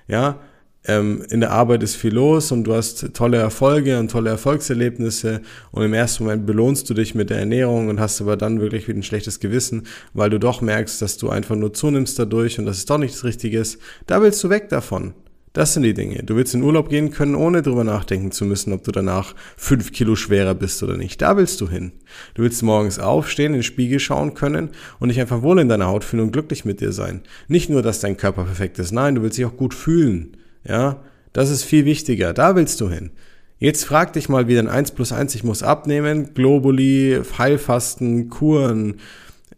Ja, 0.07 0.39
ähm, 0.85 1.25
in 1.29 1.41
der 1.41 1.51
Arbeit 1.51 1.83
ist 1.83 1.97
viel 1.97 2.15
los 2.15 2.53
und 2.53 2.63
du 2.63 2.73
hast 2.73 3.15
tolle 3.15 3.39
Erfolge 3.39 3.99
und 3.99 4.13
tolle 4.13 4.31
Erfolgserlebnisse 4.31 5.43
und 5.73 5.83
im 5.83 5.93
ersten 5.93 6.23
Moment 6.23 6.47
belohnst 6.47 6.89
du 6.89 6.95
dich 6.95 7.17
mit 7.17 7.31
der 7.31 7.41
Ernährung 7.41 7.89
und 7.89 7.99
hast 7.99 8.21
aber 8.21 8.37
dann 8.37 8.61
wirklich 8.61 8.87
wieder 8.87 9.01
ein 9.01 9.03
schlechtes 9.03 9.41
Gewissen, 9.41 9.89
weil 10.15 10.31
du 10.31 10.39
doch 10.39 10.61
merkst, 10.61 11.03
dass 11.03 11.17
du 11.17 11.31
einfach 11.31 11.57
nur 11.57 11.73
zunimmst 11.73 12.17
dadurch 12.17 12.61
und 12.61 12.65
dass 12.65 12.77
es 12.77 12.85
doch 12.85 12.99
nicht 12.99 13.15
das 13.15 13.25
Richtige 13.25 13.59
ist. 13.59 13.81
Da 14.07 14.23
willst 14.23 14.43
du 14.45 14.51
weg 14.51 14.69
davon. 14.69 15.15
Das 15.53 15.75
sind 15.75 15.83
die 15.83 15.95
Dinge. 15.95 16.23
Du 16.23 16.37
willst 16.37 16.55
in 16.55 16.63
Urlaub 16.63 16.89
gehen 16.89 17.11
können, 17.11 17.35
ohne 17.35 17.63
drüber 17.63 17.85
nachdenken 17.85 18.31
zu 18.33 18.45
müssen, 18.45 18.73
ob 18.73 18.85
du 18.85 18.93
danach 18.93 19.35
fünf 19.57 19.93
Kilo 19.93 20.15
schwerer 20.15 20.55
bist 20.55 20.83
oder 20.83 20.97
nicht. 20.97 21.23
Da 21.23 21.37
willst 21.37 21.61
du 21.61 21.69
hin. 21.69 21.93
Du 22.35 22.43
willst 22.43 22.63
morgens 22.63 22.99
aufstehen, 22.99 23.55
in 23.55 23.61
den 23.61 23.63
Spiegel 23.63 23.99
schauen 23.99 24.35
können 24.35 24.71
und 24.99 25.09
dich 25.09 25.21
einfach 25.21 25.43
wohl 25.43 25.59
in 25.59 25.69
deiner 25.69 25.87
Haut 25.87 26.05
fühlen 26.05 26.25
und 26.25 26.33
glücklich 26.33 26.65
mit 26.65 26.81
dir 26.81 26.93
sein. 26.93 27.23
Nicht 27.49 27.71
nur, 27.71 27.83
dass 27.83 28.01
dein 28.01 28.17
Körper 28.17 28.45
perfekt 28.45 28.79
ist, 28.79 28.93
nein, 28.93 29.15
du 29.15 29.23
willst 29.23 29.39
dich 29.39 29.47
auch 29.47 29.57
gut 29.57 29.75
fühlen. 29.75 30.37
Ja, 30.65 31.03
das 31.33 31.51
ist 31.51 31.65
viel 31.65 31.85
wichtiger. 31.85 32.33
Da 32.33 32.57
willst 32.57 32.81
du 32.81 32.91
hin. 32.91 33.11
Jetzt 33.59 33.85
frag 33.85 34.13
dich 34.13 34.29
mal 34.29 34.47
wieder 34.47 34.61
ein 34.61 34.69
1 34.69 34.93
plus 34.93 35.11
1, 35.11 35.35
ich 35.35 35.43
muss 35.43 35.65
abnehmen, 35.65 36.33
Globuli, 36.33 37.21
Heilfasten, 37.39 38.29
Kuren. 38.29 38.97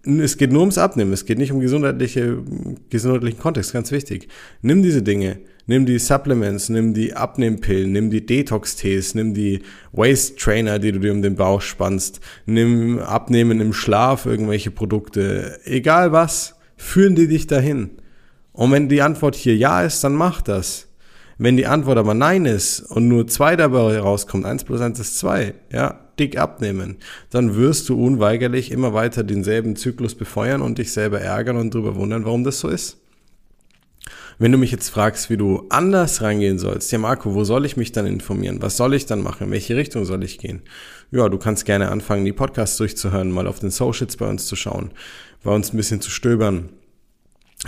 Es 0.03 0.39
geht 0.39 0.53
nur 0.53 0.61
ums 0.61 0.79
Abnehmen, 0.79 1.13
es 1.13 1.27
geht 1.27 1.37
nicht 1.37 1.53
um 1.53 1.61
gesundheitliche, 1.61 2.39
gesundheitlichen 2.89 3.39
Kontext, 3.39 3.75
ganz 3.75 3.91
wichtig. 3.91 4.29
Nimm 4.63 4.83
diese 4.83 5.03
Dinge, 5.03 5.41
Nimm 5.67 5.87
die 5.87 5.99
Supplements, 5.99 6.69
nimm 6.69 6.95
die 6.95 7.15
Abnehmpillen, 7.15 7.93
nimm 7.93 8.11
die 8.11 8.25
Detox-Tees, 8.25 9.15
nimm 9.15 9.35
die 9.35 9.61
Waist-Trainer, 9.93 10.79
die 10.79 10.93
du 10.93 10.99
dir 11.01 11.13
um 11.13 11.23
den 11.23 11.37
Bauch 11.37 11.61
spannst, 11.61 12.21
nimm 12.47 12.99
Abnehmen 12.99 13.61
im 13.61 13.73
Schlaf, 13.73 14.27
irgendwelche 14.27 14.71
Produkte, 14.71 15.61
egal 15.65 16.13
was, 16.13 16.57
führen 16.77 17.15
die 17.15 17.29
dich 17.29 17.47
dahin. 17.47 17.91
Und 18.53 18.73
wenn 18.73 18.89
die 18.89 19.03
Antwort 19.03 19.37
hier 19.37 19.57
ja 19.57 19.83
ist, 19.83 20.03
dann 20.03 20.15
mach 20.15 20.43
das. 20.43 20.89
Wenn 21.39 21.57
die 21.57 21.67
Antwort 21.67 21.97
aber 21.97 22.13
nein 22.13 22.45
ist 22.45 22.81
und 22.81 23.09
nur 23.09 23.27
zwei 23.27 23.57
dabei 23.57 23.99
rauskommt, 23.99 24.45
eins 24.45 24.65
plus 24.65 24.83
eins 24.83 25.01
ist 25.01 25.19
zwei, 25.19 25.55
ja, 25.73 25.99
dick 26.19 26.37
abnehmen, 26.37 26.97
dann 27.31 27.57
wirst 27.57 27.89
du 27.89 28.05
unweigerlich 28.05 28.71
immer 28.71 28.93
weiter 28.93 29.25
denselben 29.25 29.75
Zyklus 29.75 30.15
befeuern 30.15 30.61
und 30.61 30.77
dich 30.77 30.93
selber 30.93 31.21
ärgern 31.21 31.57
und 31.57 31.75
darüber 31.75 31.97
wundern, 31.97 32.27
warum 32.27 32.45
das 32.45 32.61
so 32.61 32.69
ist. 32.69 33.00
Wenn 34.41 34.53
du 34.53 34.59
mich 34.59 34.71
jetzt 34.71 34.89
fragst, 34.89 35.29
wie 35.29 35.37
du 35.37 35.67
anders 35.69 36.23
rangehen 36.23 36.59
sollst, 36.59 36.91
ja 36.93 36.99
Marco, 36.99 37.35
wo 37.35 37.45
soll 37.45 37.67
ich 37.67 37.77
mich 37.77 37.93
dann 37.93 38.07
informieren? 38.07 38.63
Was 38.63 38.79
soll 38.79 38.95
ich 38.95 39.05
dann 39.05 39.21
machen? 39.21 39.45
In 39.45 39.51
welche 39.51 39.77
Richtung 39.77 40.07
soll 40.07 40.25
ich 40.25 40.39
gehen? 40.39 40.63
Ja, 41.11 41.29
du 41.29 41.37
kannst 41.37 41.67
gerne 41.67 41.91
anfangen, 41.91 42.25
die 42.25 42.33
Podcasts 42.33 42.79
durchzuhören, 42.79 43.31
mal 43.31 43.47
auf 43.47 43.59
den 43.59 43.71
Socials 43.71 44.17
bei 44.17 44.27
uns 44.27 44.47
zu 44.47 44.57
schauen, 44.57 44.93
bei 45.43 45.55
uns 45.55 45.75
ein 45.75 45.77
bisschen 45.77 46.01
zu 46.01 46.11
stöbern. 46.11 46.71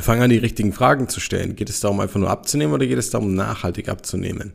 Fang 0.00 0.22
an, 0.22 0.30
die 0.30 0.38
richtigen 0.38 0.72
Fragen 0.72 1.10
zu 1.10 1.20
stellen. 1.20 1.56
Geht 1.56 1.68
es 1.68 1.80
darum, 1.80 2.00
einfach 2.00 2.18
nur 2.18 2.30
abzunehmen 2.30 2.72
oder 2.72 2.86
geht 2.86 2.96
es 2.96 3.10
darum, 3.10 3.34
nachhaltig 3.34 3.90
abzunehmen? 3.90 4.54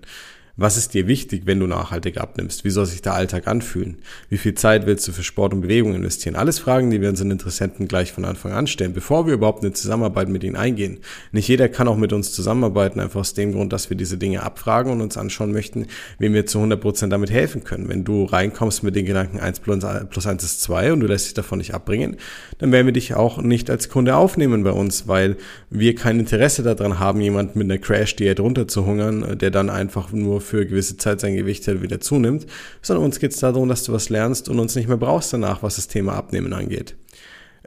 Was 0.60 0.76
ist 0.76 0.96
dir 0.96 1.06
wichtig, 1.06 1.44
wenn 1.46 1.60
du 1.60 1.68
nachhaltig 1.68 2.18
abnimmst? 2.18 2.64
Wie 2.64 2.72
soll 2.72 2.88
sich 2.88 3.04
der 3.04 3.14
Alltag 3.14 3.46
anfühlen? 3.46 4.00
Wie 4.28 4.40
viel 4.40 4.56
Zeit 4.56 4.88
willst 4.88 5.08
du 5.08 5.12
für 5.12 5.22
Sport 5.22 5.54
und 5.54 5.62
Bewegung 5.62 5.94
investieren? 5.94 6.36
Alles 6.36 6.58
Fragen, 6.58 6.90
die 6.90 7.00
wir 7.00 7.10
unseren 7.10 7.30
Interessenten 7.30 7.88
gleich 7.88 8.12
von 8.12 8.26
Anfang 8.26 8.54
an 8.54 8.66
stellen, 8.66 8.94
bevor 8.94 9.28
wir 9.28 9.36
überhaupt 9.36 9.64
eine 9.64 9.74
Zusammenarbeit 9.74 10.30
mit 10.30 10.44
ihnen 10.44 10.56
eingehen. 10.56 10.98
Nicht 11.32 11.48
jeder 11.48 11.70
kann 11.70 11.88
auch 11.88 11.96
mit 11.96 12.12
uns 12.12 12.32
zusammenarbeiten, 12.32 13.00
einfach 13.00 13.20
aus 13.20 13.36
dem 13.36 13.52
Grund, 13.52 13.72
dass 13.72 13.92
wir 13.92 13.98
diese 13.98 14.18
Dinge 14.18 14.42
abfragen 14.42 14.92
und 14.92 15.02
uns 15.02 15.16
anschauen 15.16 15.52
möchten, 15.52 15.86
wem 16.18 16.34
wir 16.34 16.48
zu 16.48 16.58
100 16.58 16.82
Prozent 16.82 17.14
damit 17.14 17.30
helfen 17.30 17.64
können. 17.64 17.88
Wenn 17.88 18.04
du 18.04 18.24
reinkommst 18.24 18.82
mit 18.82 18.96
den 18.96 19.06
Gedanken 19.06 19.40
1 19.40 19.60
plus 19.60 20.26
1 20.26 20.44
ist 20.44 20.64
2 20.64 20.94
und 20.94 21.02
du 21.02 21.06
lässt 21.06 21.28
dich 21.28 21.36
davon 21.36 21.60
nicht 21.60 21.76
abbringen, 21.76 22.18
dann 22.58 22.72
werden 22.72 22.88
wir 22.88 22.94
dich 22.94 23.14
auch 23.14 23.44
nicht 23.44 23.70
als 23.70 23.90
Kunde 23.90 24.16
aufnehmen 24.16 24.64
bei 24.64 24.72
uns, 24.72 25.08
weil 25.08 25.38
wir 25.70 25.94
kein 25.94 26.20
Interesse 26.20 26.64
daran 26.64 26.98
haben, 26.98 27.22
jemanden 27.22 27.60
mit 27.60 27.70
einer 27.70 27.78
Crash-Diät 27.78 28.40
runterzuhungern, 28.40 29.38
der 29.38 29.52
dann 29.52 29.70
einfach 29.70 30.12
nur 30.12 30.42
für 30.48 30.66
gewisse 30.66 30.98
Zeit 30.98 31.20
sein 31.20 31.36
Gewicht 31.36 31.68
halt 31.68 31.82
wieder 31.82 32.00
zunimmt, 32.00 32.48
sondern 32.82 33.06
uns 33.06 33.20
geht 33.20 33.32
es 33.32 33.40
darum, 33.40 33.70
dass 33.70 33.84
du 33.84 33.94
was 33.94 34.10
lernst 34.10 34.50
und 34.50 34.60
uns 34.60 34.76
nicht 34.76 34.88
mehr 34.88 34.98
brauchst 34.98 35.34
danach, 35.34 35.62
was 35.64 35.76
das 35.76 35.88
Thema 35.88 36.14
Abnehmen 36.14 36.54
angeht. 36.54 36.96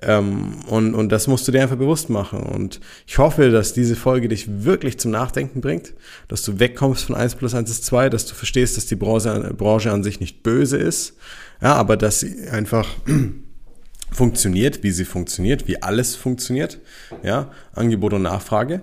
Ähm, 0.02 0.60
und, 0.66 0.94
und 0.94 1.10
das 1.10 1.26
musst 1.26 1.46
du 1.46 1.52
dir 1.52 1.62
einfach 1.62 1.76
bewusst 1.76 2.08
machen. 2.08 2.40
Und 2.40 2.80
ich 3.06 3.18
hoffe, 3.18 3.50
dass 3.50 3.74
diese 3.74 3.96
Folge 3.96 4.28
dich 4.28 4.64
wirklich 4.64 4.98
zum 4.98 5.10
Nachdenken 5.10 5.60
bringt, 5.60 5.94
dass 6.28 6.42
du 6.42 6.58
wegkommst 6.58 7.04
von 7.04 7.16
1 7.16 7.34
plus 7.34 7.54
1 7.54 7.70
ist 7.70 7.84
2, 7.84 8.08
dass 8.08 8.26
du 8.26 8.34
verstehst, 8.34 8.76
dass 8.76 8.86
die 8.86 8.96
Branche, 8.96 9.54
Branche 9.56 9.92
an 9.92 10.02
sich 10.02 10.20
nicht 10.20 10.42
böse 10.42 10.78
ist, 10.78 11.16
ja, 11.60 11.74
aber 11.74 11.96
dass 11.96 12.20
sie 12.20 12.48
einfach 12.48 12.88
funktioniert, 14.10 14.82
wie 14.82 14.90
sie 14.90 15.04
funktioniert, 15.04 15.68
wie 15.68 15.82
alles 15.82 16.16
funktioniert, 16.16 16.78
ja, 17.22 17.50
Angebot 17.72 18.14
und 18.14 18.22
Nachfrage. 18.22 18.82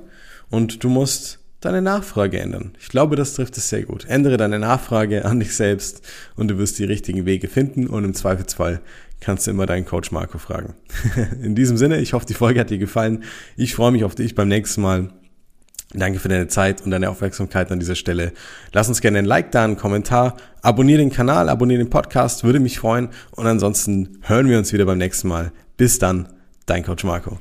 Und 0.50 0.84
du 0.84 0.90
musst 0.90 1.40
deine 1.62 1.82
Nachfrage 1.82 2.40
ändern. 2.40 2.74
Ich 2.80 2.90
glaube, 2.90 3.16
das 3.16 3.34
trifft 3.34 3.58
es 3.58 3.70
sehr 3.70 3.84
gut. 3.84 4.06
Ändere 4.06 4.38
deine 4.38 4.60
Nachfrage 4.60 5.26
an 5.26 5.40
dich 5.40 5.56
selbst 5.56 6.02
und 6.36 6.50
du 6.50 6.58
wirst 6.58 6.80
die 6.80 6.84
richtigen 6.84 7.26
Wege 7.26 7.48
finden 7.48 7.88
und 7.88 8.04
im 8.04 8.14
Zweifelsfall 8.14 8.82
kannst 9.20 9.48
du 9.48 9.52
immer 9.52 9.66
deinen 9.66 9.86
Coach 9.86 10.12
Marco 10.12 10.38
fragen. 10.38 10.76
In 11.42 11.56
diesem 11.56 11.78
Sinne, 11.78 12.00
ich 12.00 12.14
hoffe, 12.14 12.26
die 12.26 12.36
Folge 12.36 12.60
hat 12.60 12.70
dir 12.70 12.78
gefallen. 12.78 13.24
Ich 13.56 13.74
freue 13.76 13.92
mich 13.92 14.04
auf 14.04 14.16
dich 14.16 14.36
beim 14.36 14.48
nächsten 14.48 14.82
Mal. 14.82 15.10
Danke 15.94 16.20
für 16.20 16.28
deine 16.28 16.50
Zeit 16.50 16.82
und 16.82 16.92
deine 16.92 17.10
Aufmerksamkeit 17.10 17.72
an 17.72 17.80
dieser 17.80 17.96
Stelle. 17.96 18.34
Lass 18.74 18.90
uns 18.90 19.00
gerne 19.00 19.20
ein 19.20 19.26
Like 19.26 19.52
da, 19.52 19.64
einen 19.64 19.78
Kommentar, 19.78 20.36
abonniere 20.62 21.00
den 21.00 21.12
Kanal, 21.12 21.48
abonniere 21.48 21.82
den 21.82 21.90
Podcast, 21.90 22.44
würde 22.44 22.60
mich 22.60 22.80
freuen 22.80 23.10
und 23.32 23.48
ansonsten 23.48 24.20
hören 24.22 24.50
wir 24.50 24.58
uns 24.58 24.74
wieder 24.74 24.86
beim 24.86 24.98
nächsten 24.98 25.30
Mal. 25.30 25.54
Bis 25.78 25.98
dann, 25.98 26.28
dein 26.66 26.84
Coach 26.84 27.06
Marco. 27.06 27.40